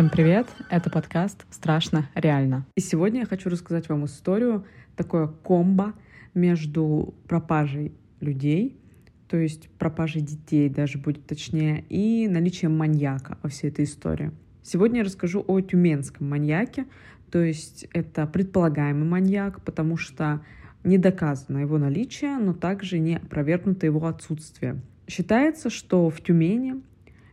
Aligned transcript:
Всем 0.00 0.08
привет! 0.08 0.46
Это 0.70 0.88
подкаст 0.88 1.44
«Страшно 1.50 2.08
реально». 2.14 2.64
И 2.74 2.80
сегодня 2.80 3.20
я 3.20 3.26
хочу 3.26 3.50
рассказать 3.50 3.90
вам 3.90 4.06
историю, 4.06 4.64
такое 4.96 5.26
комбо 5.26 5.92
между 6.32 7.12
пропажей 7.28 7.92
людей, 8.18 8.80
то 9.28 9.36
есть 9.36 9.68
пропажей 9.72 10.22
детей 10.22 10.70
даже 10.70 10.96
будет 10.96 11.26
точнее, 11.26 11.84
и 11.90 12.28
наличием 12.28 12.78
маньяка 12.78 13.36
во 13.42 13.50
всей 13.50 13.68
этой 13.68 13.84
истории. 13.84 14.30
Сегодня 14.62 15.00
я 15.00 15.04
расскажу 15.04 15.44
о 15.46 15.60
тюменском 15.60 16.30
маньяке, 16.30 16.86
то 17.30 17.42
есть 17.42 17.86
это 17.92 18.26
предполагаемый 18.26 19.06
маньяк, 19.06 19.62
потому 19.66 19.98
что 19.98 20.40
не 20.82 20.96
доказано 20.96 21.58
его 21.58 21.76
наличие, 21.76 22.38
но 22.38 22.54
также 22.54 23.00
не 23.00 23.16
опровергнуто 23.16 23.84
его 23.84 24.06
отсутствие. 24.06 24.80
Считается, 25.06 25.68
что 25.68 26.08
в 26.08 26.22
Тюмени 26.22 26.76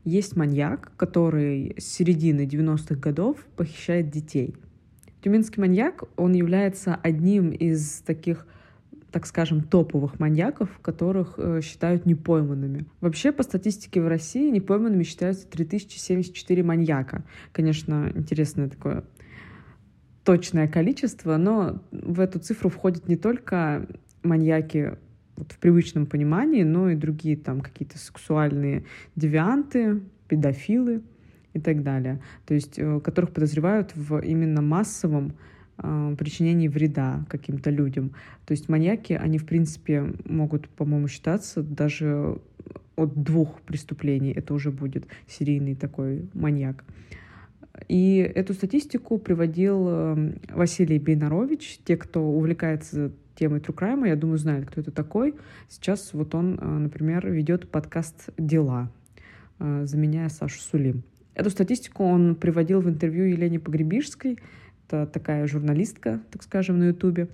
есть 0.08 0.38
маньяк, 0.38 0.92
который 0.96 1.76
с 1.78 1.84
середины 1.86 2.46
90-х 2.46 2.96
годов 2.96 3.46
похищает 3.58 4.10
детей. 4.10 4.56
Тюменский 5.22 5.60
маньяк, 5.60 6.04
он 6.16 6.34
является 6.34 6.96
одним 6.96 7.50
из 7.50 8.02
таких 8.06 8.48
так 9.12 9.26
скажем, 9.26 9.62
топовых 9.62 10.20
маньяков, 10.20 10.80
которых 10.82 11.36
э, 11.38 11.62
считают 11.64 12.06
непойманными. 12.06 12.86
Вообще, 13.00 13.32
по 13.32 13.42
статистике 13.42 14.02
в 14.02 14.08
России 14.08 14.52
непойманными 14.52 15.04
считаются 15.04 15.48
3074 15.48 16.62
маньяка. 16.62 17.24
Конечно, 17.54 18.12
интересное 18.14 18.70
такое 18.70 19.06
точное 20.24 20.68
количество, 20.68 21.38
но 21.38 21.82
в 21.92 22.20
эту 22.20 22.40
цифру 22.40 22.70
входят 22.70 23.08
не 23.08 23.16
только 23.16 23.88
маньяки 24.24 24.98
вот 25.38 25.52
в 25.52 25.58
привычном 25.60 26.06
понимании, 26.06 26.64
но 26.64 26.90
и 26.90 26.96
другие 26.96 27.38
там 27.38 27.62
какие-то 27.62 27.98
сексуальные 27.98 28.84
девианты, 29.16 30.02
педофилы 30.28 31.02
и 31.54 31.60
так 31.60 31.84
далее, 31.84 32.20
то 32.46 32.54
есть 32.54 32.78
э, 32.78 33.00
которых 33.00 33.32
подозревают 33.32 33.96
в 33.96 34.20
именно 34.20 34.62
массовом 34.62 35.34
э, 35.78 36.16
причинении 36.18 36.68
вреда 36.68 37.26
каким-то 37.30 37.70
людям. 37.70 38.12
То 38.46 38.52
есть 38.52 38.70
маньяки, 38.70 39.14
они, 39.14 39.38
в 39.38 39.46
принципе, 39.46 40.14
могут, 40.26 40.68
по-моему, 40.70 41.08
считаться 41.08 41.62
даже 41.62 42.40
от 42.96 43.24
двух 43.24 43.62
преступлений. 43.62 44.32
Это 44.32 44.54
уже 44.54 44.72
будет 44.72 45.08
серийный 45.28 45.76
такой 45.76 46.28
маньяк. 46.34 46.84
И 47.88 48.18
эту 48.18 48.54
статистику 48.54 49.18
приводил 49.18 49.86
э, 49.88 50.34
Василий 50.54 51.00
Бейнарович. 51.00 51.80
Те, 51.86 51.96
кто 51.96 52.22
увлекается 52.24 53.12
темой 53.38 53.60
True 53.60 53.76
Crime, 53.76 54.08
я 54.08 54.16
думаю, 54.16 54.38
знают, 54.38 54.66
кто 54.66 54.82
это 54.82 54.92
такой. 54.92 55.36
Сейчас 55.70 56.14
вот 56.14 56.36
он, 56.36 56.58
э, 56.60 56.66
например, 56.66 57.30
ведет 57.30 57.70
подкаст 57.70 58.30
«Дела», 58.38 58.92
э, 59.60 59.86
заменяя 59.86 60.30
Сашу 60.30 60.60
Сулим. 60.60 61.04
Эту 61.36 61.50
статистику 61.52 62.04
он 62.04 62.36
приводил 62.36 62.82
в 62.82 62.90
интервью 62.90 63.26
Елене 63.26 63.60
Погребишской, 63.60 64.40
это 64.88 65.06
такая 65.06 65.46
журналистка, 65.48 66.22
так 66.32 66.44
скажем, 66.44 66.80
на 66.80 66.86
Ютубе. 66.86 67.28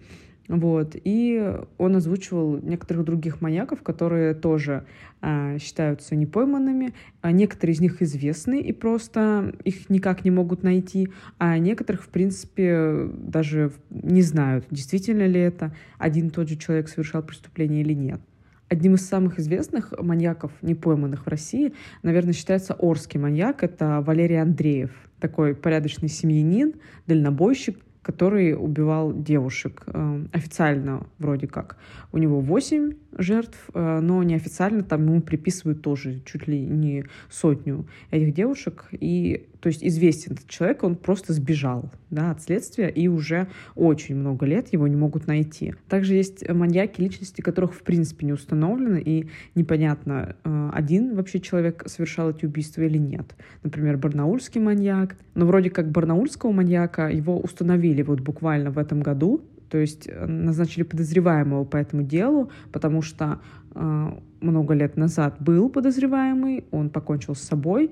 Вот. 0.53 0.95
И 1.03 1.51
он 1.79 1.95
озвучивал 1.95 2.59
некоторых 2.61 3.05
других 3.05 3.41
маньяков, 3.41 3.81
которые 3.81 4.35
тоже 4.35 4.85
а, 5.19 5.57
считаются 5.57 6.15
непойманными. 6.15 6.93
А 7.21 7.31
некоторые 7.31 7.73
из 7.73 7.81
них 7.81 8.03
известны 8.03 8.61
и 8.61 8.71
просто 8.71 9.55
их 9.63 9.89
никак 9.89 10.23
не 10.23 10.29
могут 10.29 10.61
найти, 10.61 11.09
а 11.39 11.57
некоторых, 11.57 12.03
в 12.03 12.09
принципе, 12.09 13.09
даже 13.09 13.71
не 13.89 14.21
знают, 14.21 14.67
действительно 14.69 15.25
ли 15.25 15.39
это 15.39 15.75
один 15.97 16.27
и 16.27 16.29
тот 16.29 16.49
же 16.49 16.55
человек 16.55 16.87
совершал 16.87 17.23
преступление 17.23 17.81
или 17.81 17.93
нет. 17.93 18.21
Одним 18.69 18.93
из 18.93 19.07
самых 19.07 19.39
известных 19.39 19.91
маньяков, 19.99 20.51
непойманных 20.61 21.25
в 21.25 21.29
России, 21.29 21.73
наверное, 22.03 22.33
считается 22.33 22.75
Орский 22.75 23.19
маньяк. 23.19 23.63
Это 23.63 24.03
Валерий 24.05 24.39
Андреев, 24.39 24.91
такой 25.19 25.55
порядочный 25.55 26.09
семьянин, 26.09 26.75
дальнобойщик, 27.07 27.79
который 28.03 28.53
убивал 28.53 29.13
девушек. 29.13 29.83
Э, 29.87 30.25
официально 30.31 31.07
вроде 31.17 31.47
как. 31.47 31.77
У 32.11 32.17
него 32.17 32.41
8 32.41 32.93
жертв, 33.17 33.57
э, 33.73 33.99
но 34.01 34.21
неофициально 34.21 34.83
там 34.83 35.05
ему 35.05 35.21
приписывают 35.21 35.81
тоже 35.81 36.21
чуть 36.25 36.47
ли 36.47 36.59
не 36.59 37.05
сотню 37.29 37.87
этих 38.11 38.33
девушек. 38.33 38.89
И 38.91 39.47
то 39.63 39.67
есть 39.67 39.81
известен 39.81 40.33
этот 40.33 40.49
человек, 40.49 40.83
он 40.83 40.97
просто 40.97 41.31
сбежал 41.31 41.89
да, 42.09 42.31
от 42.31 42.41
следствия, 42.41 42.89
и 42.89 43.07
уже 43.07 43.47
очень 43.75 44.13
много 44.13 44.45
лет 44.45 44.73
его 44.73 44.89
не 44.89 44.97
могут 44.97 45.25
найти. 45.25 45.73
Также 45.87 46.15
есть 46.15 46.47
маньяки, 46.49 46.99
личности 46.99 47.39
которых 47.39 47.73
в 47.73 47.81
принципе 47.81 48.25
не 48.25 48.33
установлены, 48.33 49.01
и 49.01 49.29
непонятно, 49.55 50.35
э, 50.43 50.69
один 50.73 51.15
вообще 51.15 51.39
человек 51.39 51.83
совершал 51.85 52.31
эти 52.31 52.43
убийства 52.45 52.81
или 52.81 52.97
нет. 52.97 53.37
Например, 53.63 53.95
барнаульский 53.95 54.59
маньяк. 54.59 55.15
Но 55.33 55.45
вроде 55.45 55.69
как 55.69 55.89
барнаульского 55.91 56.51
маньяка 56.51 57.07
его 57.07 57.39
установили 57.39 58.01
вот 58.01 58.19
буквально 58.19 58.69
в 58.69 58.77
этом 58.77 58.99
году, 58.99 59.45
то 59.73 59.79
есть 59.79 60.07
э, 60.07 60.25
назначили 60.27 60.83
подозреваемого 60.83 61.63
по 61.63 61.77
этому 61.77 62.03
делу, 62.03 62.51
потому 62.71 63.01
что 63.01 63.41
э, 63.73 64.19
много 64.39 64.75
лет 64.75 64.97
назад 64.97 65.37
был 65.39 65.67
подозреваемый, 65.67 66.65
он 66.69 66.91
покончил 66.91 67.33
с 67.33 67.39
собой, 67.39 67.89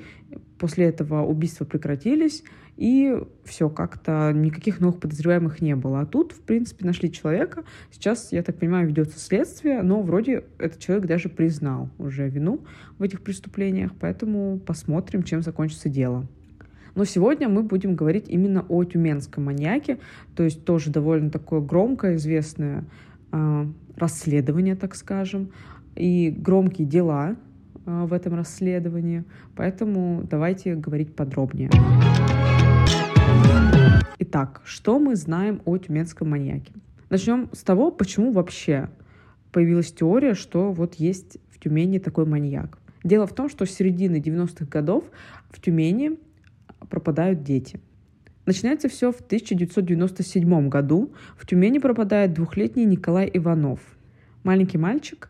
после 0.59 0.85
этого 0.85 1.25
убийства 1.25 1.65
прекратились, 1.65 2.43
и 2.77 3.19
все, 3.45 3.67
как-то 3.67 4.31
никаких 4.31 4.79
новых 4.79 4.99
подозреваемых 4.99 5.59
не 5.59 5.75
было. 5.75 6.01
А 6.01 6.05
тут, 6.05 6.33
в 6.33 6.41
принципе, 6.41 6.85
нашли 6.85 7.11
человека. 7.11 7.63
Сейчас, 7.89 8.31
я 8.31 8.43
так 8.43 8.57
понимаю, 8.59 8.87
ведется 8.87 9.17
следствие, 9.17 9.81
но 9.81 10.03
вроде 10.03 10.43
этот 10.59 10.77
человек 10.77 11.07
даже 11.07 11.29
признал 11.29 11.89
уже 11.97 12.29
вину 12.29 12.63
в 12.99 13.01
этих 13.01 13.23
преступлениях, 13.23 13.93
поэтому 13.99 14.59
посмотрим, 14.59 15.23
чем 15.23 15.41
закончится 15.41 15.89
дело. 15.89 16.27
Но 16.95 17.05
сегодня 17.05 17.47
мы 17.47 17.63
будем 17.63 17.95
говорить 17.95 18.25
именно 18.27 18.65
о 18.67 18.83
тюменском 18.83 19.45
маньяке, 19.45 19.99
то 20.35 20.43
есть 20.43 20.65
тоже 20.65 20.91
довольно 20.91 21.29
такое 21.29 21.61
громкое, 21.61 22.15
известное 22.15 22.85
э, 23.31 23.65
расследование, 23.95 24.75
так 24.75 24.95
скажем, 24.95 25.51
и 25.95 26.29
громкие 26.29 26.87
дела 26.87 27.35
э, 27.85 28.03
в 28.05 28.13
этом 28.13 28.35
расследовании. 28.35 29.23
Поэтому 29.55 30.23
давайте 30.29 30.75
говорить 30.75 31.15
подробнее. 31.15 31.69
Итак, 34.19 34.61
что 34.65 34.99
мы 34.99 35.15
знаем 35.15 35.61
о 35.65 35.77
тюменском 35.77 36.29
маньяке? 36.29 36.73
Начнем 37.09 37.49
с 37.51 37.63
того, 37.63 37.91
почему 37.91 38.31
вообще 38.31 38.89
появилась 39.51 39.91
теория, 39.91 40.33
что 40.33 40.71
вот 40.71 40.95
есть 40.95 41.37
в 41.49 41.59
Тюмени 41.59 41.99
такой 41.99 42.25
маньяк. 42.25 42.77
Дело 43.03 43.27
в 43.27 43.33
том, 43.33 43.49
что 43.49 43.65
с 43.65 43.71
середины 43.71 44.17
90-х 44.17 44.65
годов 44.65 45.03
в 45.49 45.59
Тюмени 45.59 46.17
пропадают 46.89 47.43
дети. 47.43 47.79
Начинается 48.45 48.89
все 48.89 49.11
в 49.11 49.19
1997 49.19 50.69
году. 50.69 51.13
В 51.37 51.45
Тюмени 51.45 51.79
пропадает 51.79 52.33
двухлетний 52.33 52.85
Николай 52.85 53.29
Иванов. 53.31 53.79
Маленький 54.43 54.77
мальчик, 54.79 55.29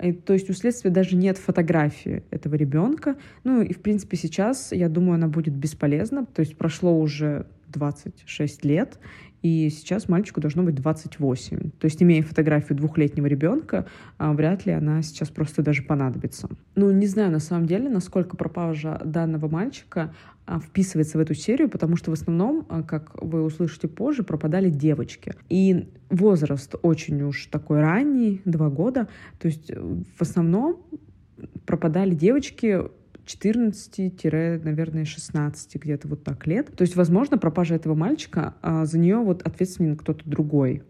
и, 0.00 0.12
то 0.12 0.32
есть 0.32 0.50
у 0.50 0.52
следствия 0.52 0.90
даже 0.90 1.16
нет 1.16 1.38
фотографии 1.38 2.24
этого 2.30 2.56
ребенка. 2.56 3.16
Ну 3.44 3.62
и, 3.62 3.72
в 3.72 3.80
принципе, 3.80 4.16
сейчас, 4.16 4.72
я 4.72 4.88
думаю, 4.88 5.14
она 5.14 5.28
будет 5.28 5.54
бесполезна. 5.54 6.26
То 6.26 6.40
есть 6.40 6.56
прошло 6.56 6.98
уже 6.98 7.46
26 7.74 8.64
лет, 8.64 8.98
и 9.42 9.68
сейчас 9.68 10.08
мальчику 10.08 10.40
должно 10.40 10.62
быть 10.62 10.74
28. 10.74 11.70
То 11.72 11.84
есть, 11.84 12.02
имея 12.02 12.22
фотографию 12.22 12.78
двухлетнего 12.78 13.26
ребенка, 13.26 13.86
а, 14.16 14.32
вряд 14.32 14.64
ли 14.64 14.72
она 14.72 15.02
сейчас 15.02 15.28
просто 15.28 15.62
даже 15.62 15.82
понадобится. 15.82 16.48
Ну, 16.76 16.90
не 16.90 17.06
знаю 17.06 17.30
на 17.30 17.40
самом 17.40 17.66
деле, 17.66 17.90
насколько 17.90 18.38
пропажа 18.38 19.02
данного 19.04 19.48
мальчика 19.48 20.14
а, 20.46 20.60
вписывается 20.60 21.18
в 21.18 21.20
эту 21.20 21.34
серию, 21.34 21.68
потому 21.68 21.96
что 21.96 22.10
в 22.10 22.14
основном, 22.14 22.64
а, 22.70 22.82
как 22.82 23.22
вы 23.22 23.42
услышите 23.42 23.86
позже, 23.86 24.22
пропадали 24.22 24.70
девочки. 24.70 25.34
И 25.50 25.90
возраст 26.08 26.74
очень 26.80 27.20
уж 27.22 27.46
такой 27.46 27.80
ранний, 27.80 28.40
два 28.46 28.70
года. 28.70 29.08
То 29.38 29.48
есть 29.48 29.70
э, 29.70 29.78
в 29.78 30.22
основном 30.22 30.82
пропадали 31.66 32.14
девочки 32.14 32.80
14, 33.24 34.22
наверное, 34.64 35.04
16 35.04 35.76
где-то 35.76 36.08
вот 36.08 36.24
так 36.24 36.46
лет. 36.46 36.70
То 36.76 36.82
есть, 36.82 36.96
возможно, 36.96 37.38
пропажа 37.38 37.74
этого 37.74 37.94
мальчика, 37.94 38.54
а 38.62 38.84
за 38.84 38.98
нее 38.98 39.18
вот 39.18 39.42
ответственен 39.42 39.96
кто-то 39.96 40.28
другой. 40.28 40.82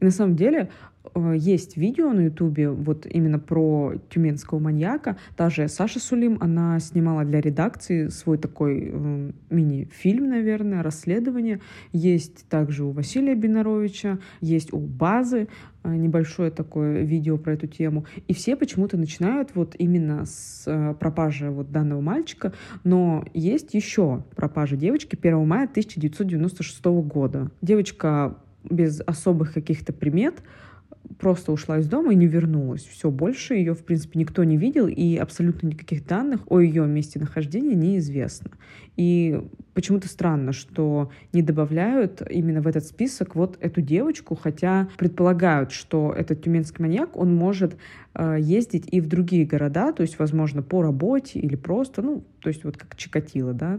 И 0.00 0.04
на 0.04 0.10
самом 0.10 0.36
деле 0.36 0.70
Э, 1.14 1.34
есть 1.36 1.76
видео 1.76 2.12
на 2.12 2.22
Ютубе 2.22 2.70
вот 2.70 3.06
именно 3.06 3.38
про 3.38 3.94
тюменского 4.10 4.58
маньяка. 4.58 5.16
Та 5.36 5.50
же 5.50 5.68
Саша 5.68 6.00
Сулим, 6.00 6.38
она 6.40 6.78
снимала 6.80 7.24
для 7.24 7.40
редакции 7.40 8.08
свой 8.08 8.38
такой 8.38 8.90
э, 8.92 9.30
мини-фильм, 9.50 10.28
наверное, 10.28 10.82
расследование. 10.82 11.60
Есть 11.92 12.48
также 12.48 12.84
у 12.84 12.90
Василия 12.90 13.34
Бинаровича, 13.34 14.18
есть 14.40 14.72
у 14.72 14.78
Базы 14.78 15.48
э, 15.84 15.94
небольшое 15.94 16.50
такое 16.50 17.02
видео 17.02 17.38
про 17.38 17.54
эту 17.54 17.66
тему. 17.66 18.06
И 18.28 18.34
все 18.34 18.56
почему-то 18.56 18.96
начинают 18.96 19.50
вот 19.54 19.74
именно 19.78 20.24
с 20.26 20.96
пропажи 21.00 21.50
вот 21.50 21.70
данного 21.70 22.00
мальчика. 22.00 22.52
Но 22.84 23.24
есть 23.34 23.74
еще 23.74 24.24
пропажа 24.34 24.76
девочки 24.76 25.16
1 25.20 25.46
мая 25.46 25.64
1996 25.64 26.84
года. 26.84 27.50
Девочка 27.62 28.36
без 28.70 29.00
особых 29.06 29.52
каких-то 29.52 29.92
примет 29.92 30.42
просто 31.18 31.52
ушла 31.52 31.78
из 31.78 31.88
дома 31.88 32.12
и 32.12 32.16
не 32.16 32.26
вернулась. 32.26 32.84
Все, 32.84 33.10
больше 33.10 33.54
ее, 33.54 33.74
в 33.74 33.84
принципе, 33.84 34.18
никто 34.18 34.44
не 34.44 34.56
видел, 34.56 34.86
и 34.86 35.16
абсолютно 35.16 35.68
никаких 35.68 36.06
данных 36.06 36.42
о 36.46 36.60
ее 36.60 36.86
месте 36.86 37.18
нахождения 37.18 37.74
неизвестно. 37.74 38.50
И 38.96 39.40
почему-то 39.74 40.08
странно, 40.08 40.52
что 40.52 41.10
не 41.32 41.42
добавляют 41.42 42.22
именно 42.28 42.60
в 42.60 42.66
этот 42.66 42.84
список 42.84 43.34
вот 43.34 43.56
эту 43.60 43.80
девочку, 43.80 44.34
хотя 44.34 44.88
предполагают, 44.96 45.72
что 45.72 46.12
этот 46.12 46.42
тюменский 46.42 46.82
маньяк, 46.82 47.16
он 47.16 47.34
может 47.34 47.76
э, 48.14 48.38
ездить 48.40 48.88
и 48.90 49.00
в 49.00 49.06
другие 49.06 49.46
города, 49.46 49.92
то 49.92 50.02
есть, 50.02 50.18
возможно, 50.18 50.62
по 50.62 50.82
работе 50.82 51.38
или 51.38 51.56
просто, 51.56 52.02
ну, 52.02 52.24
то 52.40 52.48
есть 52.48 52.64
вот 52.64 52.76
как 52.76 52.96
Чикатило, 52.96 53.52
да, 53.52 53.78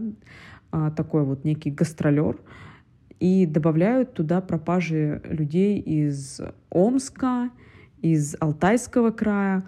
э, 0.72 0.90
такой 0.96 1.24
вот 1.24 1.44
некий 1.44 1.70
гастролер, 1.70 2.36
и 3.20 3.46
добавляют 3.46 4.14
туда 4.14 4.40
пропажи 4.40 5.22
людей 5.24 5.78
из 5.78 6.40
Омска, 6.70 7.50
из 8.00 8.36
Алтайского 8.40 9.10
края, 9.10 9.64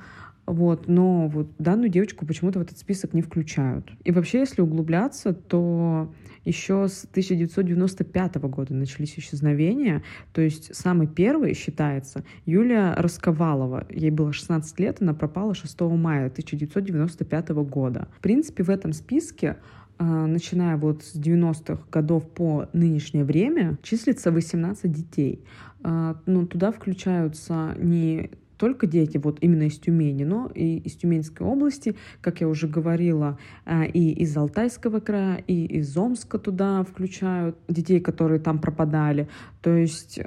вот, 0.47 0.89
но 0.89 1.29
вот 1.29 1.49
данную 1.59 1.91
девочку 1.91 2.27
почему-то 2.27 2.59
в 2.59 2.63
этот 2.63 2.77
список 2.77 3.15
не 3.15 3.23
включают. 3.23 3.93
И 4.03 4.11
вообще, 4.11 4.41
если 4.41 4.63
углубляться, 4.63 5.33
то 5.33 6.13
еще 6.45 6.89
с 6.89 7.05
1995 7.05 8.37
года 8.37 8.75
начались 8.75 9.17
исчезновения. 9.17 10.03
То 10.33 10.41
есть 10.41 10.75
самый 10.75 11.07
первый 11.07 11.55
считается 11.55 12.25
Юлия 12.47 12.95
Расковалова. 12.95 13.87
Ей 13.91 14.11
было 14.11 14.33
16 14.33 14.81
лет, 14.81 15.01
она 15.01 15.15
пропала 15.15 15.55
6 15.55 15.81
мая 15.83 16.27
1995 16.27 17.49
года. 17.51 18.09
В 18.17 18.21
принципе, 18.21 18.65
в 18.65 18.71
этом 18.71 18.93
списке 18.93 19.59
начиная 20.05 20.77
вот 20.77 21.03
с 21.03 21.15
90-х 21.15 21.83
годов 21.91 22.29
по 22.31 22.69
нынешнее 22.73 23.25
время, 23.25 23.79
числится 23.83 24.33
18 24.33 24.91
детей. 24.91 25.45
А, 25.83 26.17
ну, 26.27 26.47
туда 26.47 26.73
включаются 26.73 27.75
не 27.79 28.31
только 28.57 28.87
дети 28.87 29.17
вот 29.17 29.39
именно 29.41 29.65
из 29.65 29.79
Тюмени, 29.79 30.25
но 30.25 30.51
и 30.55 30.79
из 30.79 30.97
Тюменской 30.97 31.47
области, 31.47 31.97
как 32.21 32.43
я 32.43 32.49
уже 32.49 32.69
говорила, 32.69 33.39
а, 33.65 33.85
и 33.85 34.11
из 34.11 34.37
Алтайского 34.37 35.01
края, 35.01 35.43
и 35.47 35.65
из 35.65 35.97
Омска 35.97 36.39
туда 36.39 36.83
включают 36.85 37.57
детей, 37.69 38.01
которые 38.01 38.41
там 38.41 38.59
пропадали. 38.59 39.29
То 39.63 39.75
есть 39.75 40.21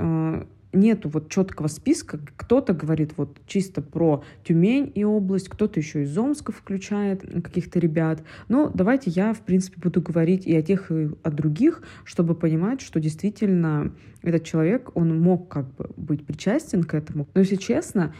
нету 0.74 1.10
вот 1.10 1.30
четкого 1.30 1.68
списка. 1.68 2.20
Кто-то 2.36 2.74
говорит 2.74 3.14
вот 3.16 3.40
чисто 3.46 3.82
про 3.82 4.24
Тюмень 4.44 4.92
и 4.94 5.04
область, 5.04 5.50
кто-то 5.50 5.80
еще 5.80 6.04
из 6.04 6.18
Омска 6.18 6.52
включает 6.52 7.22
каких-то 7.22 7.80
ребят. 7.80 8.24
Но 8.50 8.72
давайте 8.74 9.10
я, 9.12 9.34
в 9.34 9.42
принципе, 9.42 9.80
буду 9.80 10.02
говорить 10.02 10.46
и 10.46 10.56
о 10.56 10.62
тех, 10.62 10.92
и 10.92 11.12
о 11.22 11.32
других, 11.32 11.84
чтобы 12.04 12.36
понимать, 12.36 12.82
что 12.82 13.00
действительно 13.00 13.94
этот 14.22 14.44
человек, 14.44 14.92
он 14.96 15.20
мог 15.20 15.50
как 15.50 15.74
бы 15.76 15.90
быть 15.98 16.26
причастен 16.26 16.84
к 16.84 16.94
этому. 16.94 17.28
Но, 17.34 17.42
если 17.42 17.56
честно, 17.56 18.14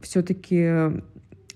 все-таки 0.00 1.02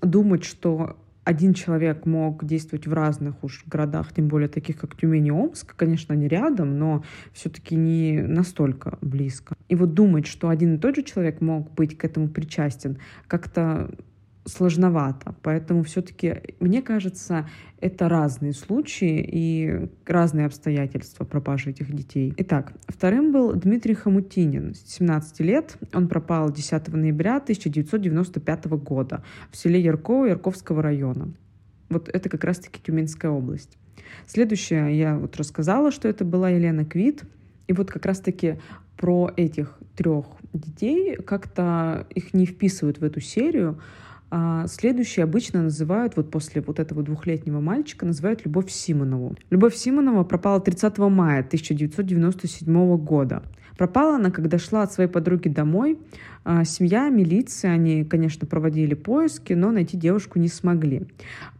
думать, 0.02 0.44
что 0.44 0.96
один 1.24 1.54
человек 1.54 2.06
мог 2.06 2.44
действовать 2.44 2.86
в 2.86 2.92
разных 2.92 3.42
уж 3.42 3.64
городах, 3.66 4.12
тем 4.12 4.28
более 4.28 4.48
таких, 4.48 4.76
как 4.76 4.96
Тюмень 4.96 5.26
и 5.26 5.32
Омск, 5.32 5.74
конечно, 5.74 6.14
они 6.14 6.28
рядом, 6.28 6.78
но 6.78 7.02
все-таки 7.32 7.76
не 7.76 8.20
настолько 8.22 8.98
близко. 9.00 9.56
И 9.68 9.74
вот 9.74 9.94
думать, 9.94 10.26
что 10.26 10.48
один 10.48 10.74
и 10.74 10.78
тот 10.78 10.96
же 10.96 11.02
человек 11.02 11.40
мог 11.40 11.72
быть 11.72 11.96
к 11.96 12.04
этому 12.04 12.28
причастен, 12.28 12.98
как-то 13.26 13.90
сложновато. 14.44 15.34
Поэтому 15.42 15.82
все-таки, 15.82 16.42
мне 16.60 16.82
кажется, 16.82 17.48
это 17.80 18.08
разные 18.08 18.52
случаи 18.52 19.26
и 19.26 19.88
разные 20.06 20.46
обстоятельства 20.46 21.24
пропажи 21.24 21.70
этих 21.70 21.94
детей. 21.94 22.34
Итак, 22.36 22.72
вторым 22.88 23.32
был 23.32 23.54
Дмитрий 23.54 23.94
Хамутинин, 23.94 24.74
17 24.74 25.40
лет. 25.40 25.76
Он 25.92 26.08
пропал 26.08 26.50
10 26.50 26.88
ноября 26.88 27.36
1995 27.36 28.66
года 28.66 29.24
в 29.50 29.56
селе 29.56 29.80
Ярково 29.80 30.26
Ярковского 30.26 30.82
района. 30.82 31.32
Вот 31.88 32.08
это 32.08 32.28
как 32.28 32.44
раз-таки 32.44 32.80
Тюменская 32.82 33.30
область. 33.30 33.78
Следующее, 34.26 34.98
я 34.98 35.16
вот 35.16 35.36
рассказала, 35.36 35.90
что 35.90 36.08
это 36.08 36.24
была 36.24 36.50
Елена 36.50 36.84
Квит. 36.84 37.22
И 37.66 37.72
вот 37.72 37.90
как 37.90 38.04
раз-таки 38.04 38.58
про 38.96 39.32
этих 39.36 39.78
трех 39.96 40.26
детей 40.52 41.16
как-то 41.16 42.06
их 42.14 42.34
не 42.34 42.46
вписывают 42.46 42.98
в 42.98 43.04
эту 43.04 43.20
серию, 43.20 43.80
а 44.36 44.66
следующие 44.66 45.22
обычно 45.22 45.62
называют, 45.62 46.16
вот 46.16 46.28
после 46.28 46.60
вот 46.60 46.80
этого 46.80 47.04
двухлетнего 47.04 47.60
мальчика, 47.60 48.04
называют 48.04 48.44
Любовь 48.44 48.68
Симонову. 48.68 49.36
Любовь 49.50 49.76
Симонова 49.76 50.24
пропала 50.24 50.60
30 50.60 50.98
мая 50.98 51.38
1997 51.38 52.96
года. 52.96 53.44
Пропала 53.78 54.16
она, 54.16 54.32
когда 54.32 54.58
шла 54.58 54.82
от 54.82 54.92
своей 54.92 55.08
подруги 55.08 55.46
домой. 55.46 56.00
А, 56.44 56.64
семья, 56.64 57.08
милиция, 57.08 57.72
они, 57.72 58.04
конечно, 58.04 58.46
проводили 58.46 58.94
поиски, 58.94 59.54
но 59.54 59.70
найти 59.70 59.96
девушку 59.96 60.38
не 60.38 60.48
смогли. 60.48 61.06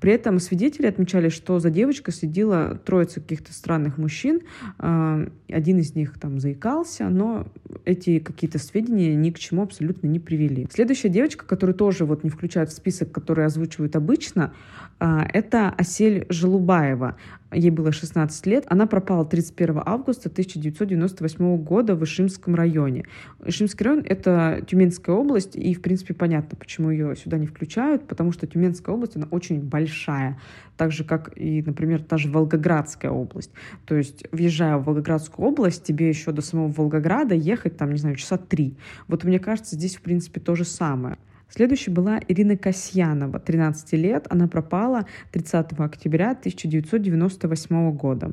При 0.00 0.12
этом 0.12 0.38
свидетели 0.38 0.86
отмечали, 0.86 1.30
что 1.30 1.58
за 1.58 1.70
девочкой 1.70 2.12
следила 2.12 2.78
троица 2.84 3.20
каких-то 3.20 3.54
странных 3.54 3.96
мужчин. 3.96 4.42
А, 4.78 5.26
один 5.48 5.78
из 5.78 5.94
них 5.94 6.18
там 6.18 6.38
заикался, 6.38 7.08
но 7.08 7.46
эти 7.86 8.18
какие-то 8.18 8.58
сведения 8.58 9.14
ни 9.14 9.30
к 9.30 9.38
чему 9.38 9.62
абсолютно 9.62 10.06
не 10.06 10.20
привели. 10.20 10.68
Следующая 10.70 11.08
девочка, 11.08 11.46
которую 11.46 11.74
тоже 11.74 12.04
вот 12.04 12.22
не 12.22 12.28
включают 12.28 12.70
в 12.70 12.74
список, 12.74 13.10
который 13.10 13.46
озвучивают 13.46 13.96
обычно, 13.96 14.52
а, 14.98 15.26
это 15.32 15.70
Асель 15.70 16.26
Желубаева 16.28 17.16
ей 17.54 17.70
было 17.70 17.92
16 17.92 18.46
лет, 18.46 18.64
она 18.68 18.86
пропала 18.86 19.24
31 19.24 19.82
августа 19.84 20.28
1998 20.28 21.56
года 21.58 21.94
в 21.94 22.04
Ишимском 22.04 22.54
районе. 22.54 23.04
Ишимский 23.44 23.84
район— 23.84 24.04
это 24.08 24.62
Тюменская 24.74 25.14
область, 25.14 25.54
и, 25.54 25.72
в 25.72 25.80
принципе, 25.80 26.14
понятно, 26.14 26.58
почему 26.58 26.90
ее 26.90 27.14
сюда 27.14 27.38
не 27.38 27.46
включают, 27.46 28.08
потому 28.08 28.32
что 28.32 28.48
Тюменская 28.48 28.92
область, 28.92 29.14
она 29.14 29.28
очень 29.30 29.60
большая, 29.60 30.40
так 30.76 30.90
же, 30.90 31.04
как 31.04 31.32
и, 31.36 31.62
например, 31.62 32.02
та 32.02 32.18
же 32.18 32.28
Волгоградская 32.28 33.12
область. 33.12 33.52
То 33.86 33.94
есть, 33.94 34.24
въезжая 34.32 34.76
в 34.76 34.84
Волгоградскую 34.84 35.46
область, 35.46 35.84
тебе 35.84 36.08
еще 36.08 36.32
до 36.32 36.42
самого 36.42 36.72
Волгограда 36.72 37.36
ехать, 37.36 37.76
там, 37.76 37.92
не 37.92 37.98
знаю, 37.98 38.16
часа 38.16 38.36
три. 38.36 38.76
Вот 39.06 39.22
мне 39.22 39.38
кажется, 39.38 39.76
здесь, 39.76 39.94
в 39.94 40.00
принципе, 40.00 40.40
то 40.40 40.56
же 40.56 40.64
самое. 40.64 41.18
Следующей 41.48 41.92
была 41.92 42.18
Ирина 42.26 42.56
Касьянова, 42.56 43.38
13 43.38 43.92
лет. 43.92 44.26
Она 44.28 44.48
пропала 44.48 45.06
30 45.30 45.78
октября 45.78 46.32
1998 46.32 47.92
года. 47.92 48.32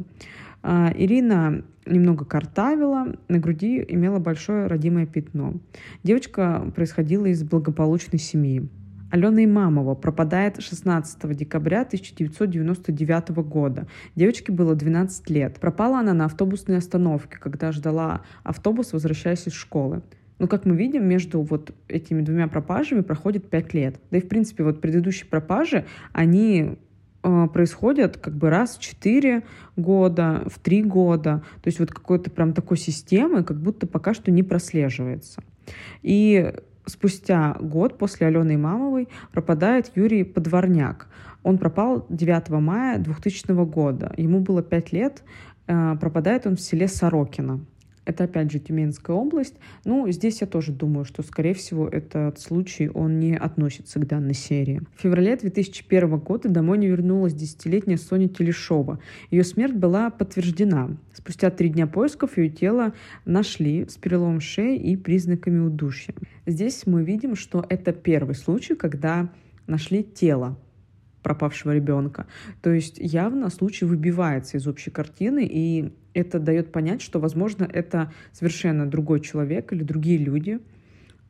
А, 0.63 0.91
Ирина 0.95 1.63
немного 1.85 2.25
картавила, 2.25 3.15
на 3.27 3.39
груди 3.39 3.83
имела 3.87 4.19
большое 4.19 4.67
родимое 4.67 5.05
пятно. 5.05 5.55
Девочка 6.03 6.71
происходила 6.75 7.25
из 7.25 7.43
благополучной 7.43 8.19
семьи. 8.19 8.69
Алена 9.12 9.43
Имамова 9.43 9.93
пропадает 9.93 10.62
16 10.62 11.36
декабря 11.36 11.81
1999 11.81 13.29
года. 13.43 13.88
Девочке 14.15 14.53
было 14.53 14.74
12 14.74 15.29
лет. 15.29 15.59
Пропала 15.59 16.00
она 16.00 16.13
на 16.13 16.25
автобусной 16.25 16.77
остановке, 16.77 17.38
когда 17.38 17.74
ждала 17.74 18.21
автобус, 18.43 18.93
возвращаясь 18.93 19.47
из 19.47 19.53
школы. 19.53 20.01
Но, 20.39 20.47
как 20.47 20.65
мы 20.65 20.75
видим, 20.75 21.07
между 21.07 21.41
вот 21.41 21.71
этими 21.89 22.21
двумя 22.21 22.47
пропажами 22.47 23.01
проходит 23.01 23.50
5 23.50 23.74
лет. 23.74 24.00
Да 24.12 24.17
и, 24.17 24.21
в 24.21 24.29
принципе, 24.29 24.63
вот 24.63 24.79
предыдущие 24.79 25.27
пропажи, 25.29 25.86
они 26.13 26.77
происходят 27.21 28.17
как 28.17 28.35
бы 28.35 28.49
раз 28.49 28.77
в 28.77 28.81
4 28.81 29.43
года, 29.75 30.43
в 30.47 30.59
3 30.59 30.83
года. 30.83 31.43
То 31.61 31.67
есть 31.67 31.79
вот 31.79 31.91
какой-то 31.91 32.31
прям 32.31 32.53
такой 32.53 32.77
системы 32.77 33.43
как 33.43 33.61
будто 33.61 33.87
пока 33.87 34.13
что 34.13 34.31
не 34.31 34.43
прослеживается. 34.43 35.43
И 36.01 36.53
спустя 36.85 37.57
год 37.59 37.97
после 37.97 38.27
Алены 38.27 38.55
Имамовой 38.55 39.07
пропадает 39.31 39.91
Юрий 39.95 40.23
Подворняк. 40.23 41.07
Он 41.43 41.57
пропал 41.57 42.05
9 42.09 42.49
мая 42.49 42.99
2000 42.99 43.65
года. 43.65 44.13
Ему 44.17 44.41
было 44.41 44.61
5 44.61 44.93
лет. 44.93 45.23
Э, 45.67 45.95
пропадает 45.99 46.45
он 46.45 46.55
в 46.55 46.61
селе 46.61 46.87
Сорокино. 46.87 47.65
Это 48.03 48.24
опять 48.24 48.51
же 48.51 48.60
Тюменская 48.60 49.15
область. 49.15 49.55
Ну, 49.86 50.10
здесь 50.12 50.41
я 50.41 50.48
тоже 50.48 50.72
думаю, 50.72 51.05
что, 51.05 51.22
скорее 51.22 51.53
всего, 51.53 51.88
этот 51.88 52.39
случай, 52.39 52.89
он 52.89 53.20
не 53.20 53.38
относится 53.38 54.00
к 54.00 54.08
данной 54.08 54.34
серии. 54.34 54.81
В 54.96 55.01
феврале 55.01 55.36
2001 55.36 56.17
года 56.17 56.50
домой 56.50 56.79
не 56.79 56.88
вернулась 56.88 57.34
десятилетняя 57.34 57.98
Соня 57.98 58.27
Телешова. 58.27 59.00
Ее 59.29 59.43
смерть 59.43 59.75
была 59.75 60.10
подтверждена. 60.10 60.98
Спустя 61.13 61.51
три 61.51 61.70
дня 61.70 61.86
поисков 61.86 62.38
ее 62.38 62.50
тело 62.50 62.93
нашли 63.25 63.88
с 63.88 63.98
переломом 63.98 64.41
шеи 64.41 64.77
и 64.77 64.96
признаками 64.96 65.60
удушья. 65.60 66.15
Здесь 66.48 66.88
мы 66.88 67.03
видим, 67.03 67.36
что 67.36 67.63
это 67.70 67.93
первый 67.93 68.34
случай, 68.34 68.74
когда 68.74 69.29
нашли 69.67 70.03
тело 70.03 70.58
пропавшего 71.22 71.75
ребенка. 71.75 72.25
То 72.63 72.72
есть 72.72 72.98
явно 72.98 73.51
случай 73.51 73.86
выбивается 73.86 74.58
из 74.58 74.67
общей 74.67 74.89
картины, 74.89 75.48
и 75.50 75.93
это 76.13 76.39
дает 76.39 76.72
понять, 76.72 77.01
что, 77.01 77.20
возможно, 77.20 77.68
это 77.72 78.12
совершенно 78.32 78.86
другой 78.86 79.22
человек 79.22 79.72
или 79.74 79.84
другие 79.84 80.18
люди 80.18 80.60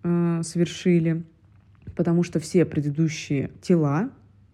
э, 0.04 0.42
совершили, 0.44 1.24
потому 1.96 2.24
что 2.24 2.40
все 2.40 2.66
предыдущие 2.66 3.52
тела 3.62 4.12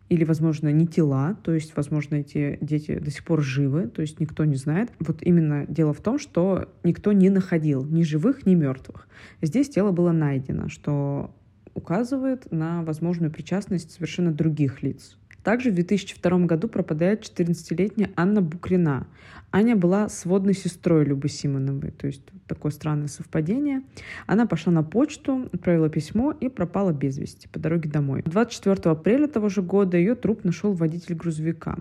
или, 0.10 0.24
возможно, 0.24 0.72
не 0.72 0.88
тела, 0.88 1.38
то 1.44 1.54
есть, 1.54 1.76
возможно, 1.76 2.16
эти 2.16 2.58
дети 2.62 2.98
до 2.98 3.12
сих 3.12 3.26
пор 3.26 3.42
живы, 3.42 3.88
то 3.88 4.02
есть 4.02 4.20
никто 4.20 4.46
не 4.46 4.56
знает. 4.56 4.92
Вот 5.00 5.22
именно 5.22 5.66
дело 5.68 5.94
в 5.94 6.02
том, 6.02 6.18
что 6.18 6.74
никто 6.84 7.12
не 7.12 7.30
находил 7.30 7.84
ни 7.84 8.04
живых, 8.04 8.46
ни 8.46 8.56
мертвых. 8.56 9.08
Здесь 9.42 9.70
тело 9.70 9.92
было 9.92 10.12
найдено, 10.12 10.70
что 10.70 11.36
указывает 11.74 12.52
на 12.52 12.84
возможную 12.84 13.32
причастность 13.32 13.92
совершенно 13.92 14.32
других 14.32 14.82
лиц. 14.82 15.18
Также 15.48 15.72
в 15.72 15.76
2002 15.76 16.40
году 16.40 16.68
пропадает 16.68 17.24
14-летняя 17.24 18.12
Анна 18.18 18.42
Букрина. 18.42 19.08
Аня 19.54 19.78
была 19.78 20.10
сводной 20.10 20.54
сестрой 20.54 21.06
Любы 21.06 21.30
Симоновой, 21.30 21.92
то 21.92 22.06
есть 22.06 22.22
такое 22.48 22.74
странное 22.74 23.08
совпадение. 23.08 23.84
Она 24.26 24.46
пошла 24.46 24.74
на 24.74 24.84
почту, 24.84 25.48
отправила 25.54 25.88
письмо 25.88 26.34
и 26.34 26.50
пропала 26.50 26.92
без 26.92 27.18
вести 27.18 27.48
по 27.48 27.60
дороге 27.60 27.90
домой. 27.90 28.24
24 28.26 28.92
апреля 28.92 29.28
того 29.28 29.48
же 29.48 29.62
года 29.62 29.96
ее 29.96 30.16
труп 30.16 30.44
нашел 30.44 30.74
водитель 30.74 31.16
грузовика. 31.16 31.78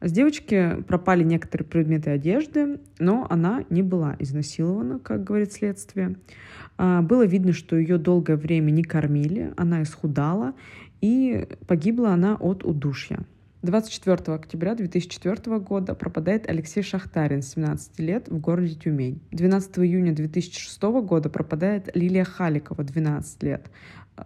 С 0.00 0.10
девочки 0.10 0.82
пропали 0.88 1.22
некоторые 1.22 1.68
предметы 1.68 2.10
одежды, 2.10 2.80
но 2.98 3.24
она 3.30 3.64
не 3.70 3.82
была 3.82 4.16
изнасилована, 4.18 4.98
как 4.98 5.22
говорит 5.22 5.52
следствие. 5.52 6.16
А, 6.78 7.02
было 7.02 7.26
видно, 7.26 7.52
что 7.52 7.76
ее 7.76 7.98
долгое 7.98 8.36
время 8.36 8.70
не 8.70 8.82
кормили, 8.82 9.52
она 9.56 9.82
исхудала, 9.82 10.54
и 11.00 11.46
погибла 11.66 12.12
она 12.12 12.36
от 12.36 12.64
удушья. 12.64 13.20
24 13.62 14.34
октября 14.34 14.74
2004 14.74 15.58
года 15.58 15.94
пропадает 15.94 16.48
Алексей 16.48 16.82
Шахтарин, 16.82 17.42
17 17.42 17.98
лет, 17.98 18.28
в 18.28 18.38
городе 18.38 18.74
Тюмень. 18.74 19.20
12 19.32 19.80
июня 19.80 20.14
2006 20.14 20.82
года 20.82 21.28
пропадает 21.28 21.94
Лилия 21.94 22.24
Халикова, 22.24 22.84
12 22.84 23.42
лет, 23.42 23.70